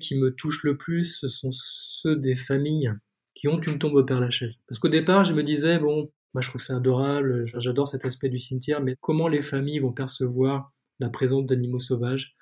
qui 0.00 0.18
me 0.18 0.30
touche 0.30 0.64
le 0.64 0.78
plus, 0.78 1.18
ce 1.18 1.28
sont 1.28 1.50
ceux 1.52 2.16
des 2.16 2.34
familles 2.34 2.90
qui 3.34 3.46
ont 3.48 3.60
une 3.60 3.78
tombe 3.78 3.94
au 3.94 4.04
Père 4.04 4.20
Lachaise. 4.20 4.56
Parce 4.68 4.78
qu'au 4.78 4.88
départ, 4.88 5.24
je 5.24 5.34
me 5.34 5.42
disais, 5.42 5.78
bon, 5.78 6.10
moi 6.32 6.40
je 6.40 6.48
trouve 6.48 6.62
ça 6.62 6.76
adorable, 6.76 7.44
j'adore 7.58 7.88
cet 7.88 8.06
aspect 8.06 8.30
du 8.30 8.38
cimetière, 8.38 8.80
mais 8.80 8.96
comment 9.02 9.28
les 9.28 9.42
familles 9.42 9.80
vont 9.80 9.92
percevoir 9.92 10.72
la 10.98 11.10
présence 11.10 11.44
d'animaux 11.44 11.78
sauvages, 11.78 12.36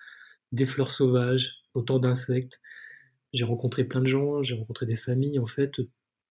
des 0.52 0.64
fleurs 0.64 0.90
sauvages, 0.90 1.56
autant 1.74 1.98
d'insectes. 1.98 2.60
J'ai 3.36 3.44
rencontré 3.44 3.84
plein 3.84 4.00
de 4.00 4.06
gens, 4.06 4.42
j'ai 4.42 4.54
rencontré 4.54 4.86
des 4.86 4.96
familles. 4.96 5.38
En 5.38 5.46
fait, 5.46 5.72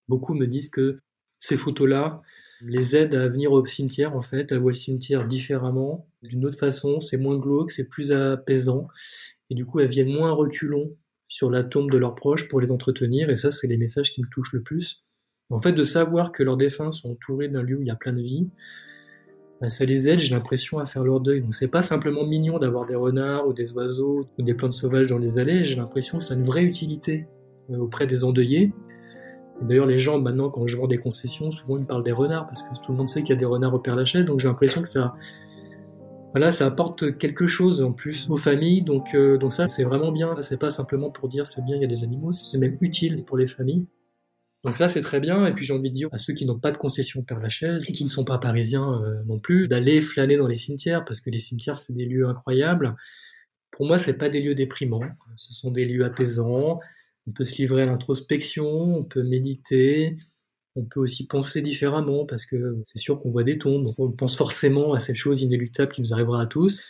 beaucoup 0.07 0.33
me 0.33 0.47
disent 0.47 0.69
que 0.69 0.99
ces 1.37 1.55
photos-là 1.55 2.23
les 2.61 2.95
aident 2.95 3.13
à 3.13 3.27
venir 3.27 3.51
au 3.51 3.63
cimetière, 3.65 4.15
en 4.15 4.21
fait, 4.21 4.51
à 4.51 4.57
voir 4.57 4.69
le 4.69 4.75
cimetière 4.75 5.27
différemment, 5.27 6.07
d'une 6.23 6.45
autre 6.45 6.57
façon. 6.57 6.99
C'est 6.99 7.17
moins 7.17 7.37
glauque, 7.37 7.69
c'est 7.69 7.87
plus 7.87 8.11
apaisant. 8.11 8.87
Et 9.51 9.55
du 9.55 9.65
coup, 9.65 9.79
elles 9.79 9.89
viennent 9.89 10.11
moins 10.11 10.31
reculons 10.31 10.97
sur 11.27 11.51
la 11.51 11.63
tombe 11.63 11.91
de 11.91 11.97
leurs 11.97 12.15
proches 12.15 12.49
pour 12.49 12.59
les 12.59 12.71
entretenir. 12.71 13.29
Et 13.29 13.35
ça, 13.35 13.51
c'est 13.51 13.67
les 13.67 13.77
messages 13.77 14.11
qui 14.11 14.21
me 14.21 14.27
touchent 14.29 14.53
le 14.53 14.63
plus. 14.63 15.03
En 15.51 15.59
fait, 15.59 15.73
de 15.73 15.83
savoir 15.83 16.31
que 16.31 16.41
leurs 16.41 16.57
défunts 16.57 16.91
sont 16.91 17.11
entourés 17.11 17.49
d'un 17.49 17.61
lieu 17.61 17.77
où 17.77 17.81
il 17.81 17.87
y 17.87 17.91
a 17.91 17.95
plein 17.95 18.13
de 18.13 18.21
vie, 18.21 18.49
bah, 19.61 19.69
ça 19.69 19.85
les 19.85 20.09
aide, 20.09 20.19
j'ai 20.19 20.33
l'impression, 20.35 20.79
à 20.79 20.85
faire 20.85 21.03
leur 21.03 21.19
deuil. 21.19 21.41
Donc 21.41 21.53
c'est 21.53 21.67
pas 21.67 21.81
simplement 21.81 22.25
mignon 22.25 22.59
d'avoir 22.59 22.85
des 22.85 22.95
renards 22.95 23.47
ou 23.47 23.53
des 23.53 23.71
oiseaux 23.73 24.27
ou 24.37 24.41
des 24.41 24.53
plantes 24.53 24.73
sauvages 24.73 25.09
dans 25.09 25.17
les 25.17 25.39
allées, 25.39 25.63
j'ai 25.63 25.75
l'impression 25.75 26.17
que 26.17 26.23
ça 26.23 26.33
a 26.33 26.37
une 26.37 26.43
vraie 26.43 26.63
utilité 26.63 27.27
euh, 27.71 27.77
auprès 27.77 28.07
des 28.07 28.23
endeuillés. 28.23 28.73
D'ailleurs, 29.61 29.85
les 29.85 29.99
gens, 29.99 30.19
maintenant, 30.19 30.49
quand 30.49 30.67
je 30.67 30.75
vends 30.75 30.87
des 30.87 30.97
concessions, 30.97 31.51
souvent 31.51 31.77
ils 31.77 31.83
me 31.83 31.87
parlent 31.87 32.03
des 32.03 32.11
renards, 32.11 32.47
parce 32.47 32.61
que 32.61 32.67
tout 32.85 32.91
le 32.91 32.97
monde 32.97 33.07
sait 33.07 33.21
qu'il 33.23 33.33
y 33.33 33.37
a 33.37 33.39
des 33.39 33.45
renards 33.45 33.73
au 33.73 33.79
Père 33.79 33.95
Lachaise, 33.95 34.25
donc 34.25 34.41
j'ai 34.41 34.49
l'impression 34.49 34.81
que 34.81 34.89
ça, 34.89 35.15
voilà, 36.35 36.51
ça 36.51 36.65
apporte 36.65 37.17
quelque 37.17 37.47
chose 37.47 37.81
en 37.81 37.93
plus 37.93 38.29
aux 38.29 38.35
familles, 38.35 38.81
donc, 38.81 39.15
euh, 39.15 39.37
donc 39.37 39.53
ça, 39.53 39.69
c'est 39.69 39.85
vraiment 39.85 40.11
bien. 40.11 40.35
C'est 40.41 40.59
pas 40.59 40.69
simplement 40.69 41.09
pour 41.09 41.29
dire 41.29 41.47
c'est 41.47 41.63
bien, 41.63 41.77
il 41.77 41.81
y 41.81 41.85
a 41.85 41.87
des 41.87 42.03
animaux, 42.03 42.33
c'est 42.33 42.57
même 42.57 42.77
utile 42.81 43.23
pour 43.23 43.37
les 43.37 43.47
familles. 43.47 43.85
Donc 44.65 44.75
ça, 44.75 44.89
c'est 44.89 45.01
très 45.01 45.19
bien. 45.19 45.45
Et 45.45 45.53
puis 45.53 45.63
j'ai 45.63 45.73
envie 45.73 45.91
de 45.91 45.95
dire 45.95 46.09
à 46.11 46.17
ceux 46.17 46.33
qui 46.33 46.45
n'ont 46.45 46.59
pas 46.59 46.71
de 46.71 46.77
concession 46.77 47.21
Père 47.21 47.39
Lachaise 47.39 47.85
et 47.87 47.91
qui 47.91 48.03
ne 48.03 48.09
sont 48.09 48.25
pas 48.25 48.39
parisiens 48.39 48.99
euh, 49.03 49.23
non 49.27 49.39
plus, 49.39 49.67
d'aller 49.67 50.01
flâner 50.01 50.37
dans 50.37 50.47
les 50.47 50.57
cimetières 50.57 51.05
parce 51.05 51.19
que 51.21 51.29
les 51.29 51.39
cimetières, 51.39 51.77
c'est 51.77 51.93
des 51.93 52.05
lieux 52.05 52.27
incroyables. 52.27 52.95
Pour 53.69 53.85
moi, 53.85 53.99
c'est 53.99 54.17
pas 54.17 54.27
des 54.27 54.41
lieux 54.41 54.55
déprimants. 54.55 55.03
Ce 55.37 55.53
sont 55.53 55.69
des 55.69 55.85
lieux 55.85 56.03
apaisants. 56.03 56.79
On 57.27 57.31
peut 57.31 57.45
se 57.45 57.57
livrer 57.57 57.83
à 57.83 57.85
l'introspection, 57.85 58.65
on 58.65 59.03
peut 59.03 59.23
méditer, 59.23 60.17
on 60.75 60.83
peut 60.83 60.99
aussi 60.99 61.27
penser 61.27 61.61
différemment 61.61 62.25
parce 62.25 62.45
que 62.45 62.77
c'est 62.85 62.99
sûr 62.99 63.19
qu'on 63.21 63.31
voit 63.31 63.43
des 63.43 63.57
tombes, 63.57 63.85
donc 63.85 63.95
on 63.99 64.11
pense 64.11 64.35
forcément 64.35 64.93
à 64.93 64.99
cette 64.99 65.15
chose 65.15 65.41
inéluctable 65.41 65.91
qui 65.91 66.01
nous 66.01 66.13
arrivera 66.13 66.41
à 66.41 66.45
tous. 66.47 66.81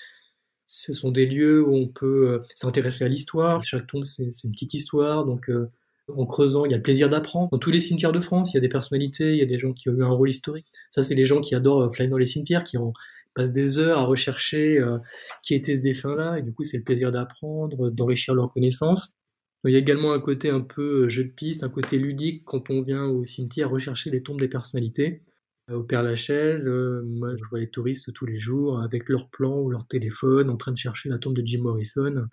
Ce 0.68 0.94
sont 0.94 1.12
des 1.12 1.26
lieux 1.26 1.64
où 1.64 1.76
on 1.76 1.88
peut 1.88 2.30
euh, 2.30 2.40
s'intéresser 2.56 3.06
à 3.06 3.08
l'histoire. 3.08 3.62
Chaque 3.64 3.88
tombe, 3.88 4.06
c'est 4.06 4.32
une 4.44 4.52
petite 4.52 4.74
histoire, 4.74 5.26
donc 5.26 5.50
euh, 5.50 5.70
en 6.08 6.26
creusant, 6.26 6.66
il 6.66 6.72
y 6.72 6.74
a 6.74 6.78
le 6.78 6.84
plaisir 6.84 7.10
d'apprendre. 7.10 7.50
Dans 7.52 7.58
tous 7.58 7.72
les 7.72 7.80
cimetières 7.80 8.12
de 8.12 8.20
France, 8.20 8.54
il 8.54 8.56
y 8.56 8.60
a 8.60 8.62
des 8.62 8.70
personnalités, 8.70 9.34
il 9.34 9.38
y 9.38 9.42
a 9.42 9.46
des 9.46 9.60
gens 9.60 9.74
qui 9.74 9.90
ont 9.90 9.94
eu 9.94 10.04
un 10.04 10.10
rôle 10.10 10.30
historique. 10.30 10.68
Ça, 10.92 11.04
c'est 11.04 11.16
les 11.16 11.26
gens 11.26 11.42
qui 11.42 11.56
adorent 11.56 11.82
euh, 11.82 11.90
flâner 11.90 12.12
dans 12.12 12.18
les 12.18 12.26
cimetières, 12.26 12.64
qui 12.64 12.78
en 12.78 12.94
passent 13.34 13.52
des 13.52 13.80
heures 13.80 13.98
à 13.98 14.04
rechercher 14.04 14.80
euh, 14.80 14.98
qui 15.44 15.56
était 15.56 15.76
ce 15.76 15.82
défunt-là, 15.82 16.40
et 16.40 16.42
du 16.42 16.54
coup, 16.54 16.64
c'est 16.64 16.78
le 16.78 16.84
plaisir 16.84 17.12
d'apprendre, 17.12 17.90
d'enrichir 17.90 18.34
leurs 18.34 18.54
connaissances. 18.54 19.18
Il 19.66 19.72
y 19.72 19.76
a 19.76 19.80
également 19.80 20.14
un 20.14 20.20
côté 20.20 20.50
un 20.50 20.62
peu 20.62 21.06
euh, 21.06 21.10
jeu 21.10 21.24
de 21.24 21.30
piste, 21.30 21.64
un 21.64 21.70
côté 21.70 21.98
ludique 21.98 22.44
quand 22.46 22.70
on 22.70 22.82
vient 22.82 23.06
au 23.06 23.26
cimetière 23.26 23.72
rechercher 23.72 24.12
les 24.12 24.22
tombes 24.22 24.40
des 24.40 24.48
personnalités. 24.48 25.22
Au 25.72 25.82
Père 25.82 26.04
Lachaise, 26.04 26.70
moi 26.70 27.36
je 27.36 27.44
vois 27.50 27.60
les 27.60 27.70
touristes 27.70 28.14
tous 28.14 28.28
les 28.28 28.38
jours 28.38 28.82
avec 28.82 29.10
leur 29.10 29.30
plan 29.30 29.60
ou 29.60 29.72
leur 29.72 29.88
téléphone 29.88 30.52
en 30.52 30.58
train 30.58 30.72
de 30.72 30.78
chercher 30.78 31.10
la 31.10 31.18
tombe 31.18 31.34
de 31.34 31.42
Jim 31.44 31.64
Morrison. 31.64 32.28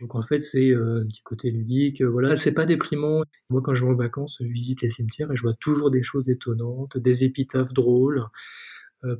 Donc 0.00 0.14
en 0.14 0.22
fait 0.22 0.38
c'est 0.38 0.74
un 0.74 1.04
petit 1.04 1.22
côté 1.22 1.50
ludique. 1.50 2.02
Voilà, 2.02 2.36
c'est 2.36 2.54
pas 2.54 2.66
déprimant. 2.66 3.22
Moi 3.50 3.62
quand 3.62 3.74
je 3.74 3.84
vais 3.84 3.90
en 3.90 3.96
vacances, 3.96 4.38
je 4.40 4.46
visite 4.46 4.82
les 4.82 4.90
cimetières 4.90 5.32
et 5.32 5.36
je 5.36 5.42
vois 5.42 5.54
toujours 5.54 5.90
des 5.90 6.04
choses 6.04 6.30
étonnantes, 6.30 6.96
des 6.98 7.24
épitaphes 7.24 7.72
drôles, 7.72 8.22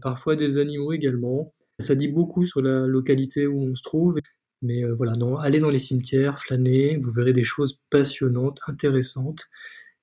parfois 0.03 0.37
des 0.37 0.59
animaux 0.59 0.93
également. 0.93 1.53
Ça 1.81 1.97
dit 1.97 2.09
beaucoup 2.09 2.47
sur 2.47 2.63
la 2.63 2.87
localité 2.87 3.49
où 3.49 3.61
on 3.61 3.75
se 3.75 3.83
trouve. 3.83 4.21
Mais 4.63 4.85
voilà, 4.85 5.15
non, 5.15 5.37
allez 5.37 5.59
dans 5.59 5.71
les 5.71 5.81
cimetières, 5.81 6.39
flânez, 6.39 6.97
vous 7.03 7.11
verrez 7.11 7.33
des 7.33 7.45
choses 7.45 7.81
passionnantes, 7.91 8.61
intéressantes. 8.69 9.47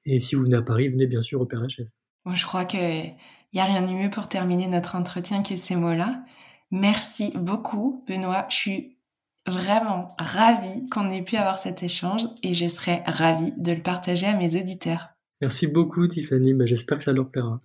Et 0.06 0.20
si 0.20 0.36
vous 0.36 0.44
venez 0.44 0.58
à 0.58 0.62
Paris, 0.62 0.90
venez 0.90 1.08
bien 1.08 1.22
sûr 1.22 1.40
au 1.40 1.46
Père 1.46 1.62
Lachaise. 1.62 1.94
Bon, 2.26 2.36
je 2.36 2.46
crois 2.46 2.66
que 2.66 3.08
il 3.56 3.60
n'y 3.60 3.62
a 3.62 3.66
rien 3.68 3.82
de 3.84 3.94
mieux 3.94 4.10
pour 4.10 4.28
terminer 4.28 4.68
notre 4.68 4.98
entretien 4.98 5.42
que 5.42 5.56
ces 5.56 5.78
mots-là. 5.78 6.26
Merci 6.72 7.32
beaucoup, 7.36 8.04
Benoît. 8.06 8.48
Je 8.50 8.56
suis 8.56 8.98
vraiment 9.48 10.10
ravie 10.20 10.90
qu'on 10.90 11.10
ait 11.10 11.22
pu 11.22 11.38
avoir 11.38 11.58
cet 11.58 11.82
échange 11.82 12.24
et 12.44 12.54
je 12.54 12.68
serais 12.68 13.02
ravie 13.06 13.54
de 13.56 13.72
le 13.72 13.82
partager 13.82 14.26
à 14.26 14.36
mes 14.36 14.60
auditeurs. 14.60 15.12
Merci 15.40 15.68
beaucoup, 15.68 16.06
Tiffany. 16.06 16.54
Bah, 16.54 16.66
j'espère 16.66 16.98
que 16.98 17.04
ça 17.06 17.14
leur 17.14 17.30
plaira. 17.30 17.62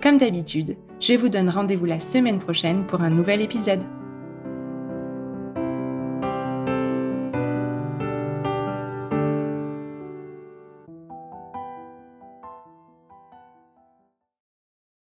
Comme 0.00 0.16
d'habitude, 0.16 0.76
je 1.00 1.14
vous 1.14 1.28
donne 1.28 1.50
rendez-vous 1.50 1.86
la 1.86 1.98
semaine 1.98 2.38
prochaine 2.38 2.86
pour 2.86 3.00
un 3.00 3.10
nouvel 3.10 3.40
épisode. 3.40 3.82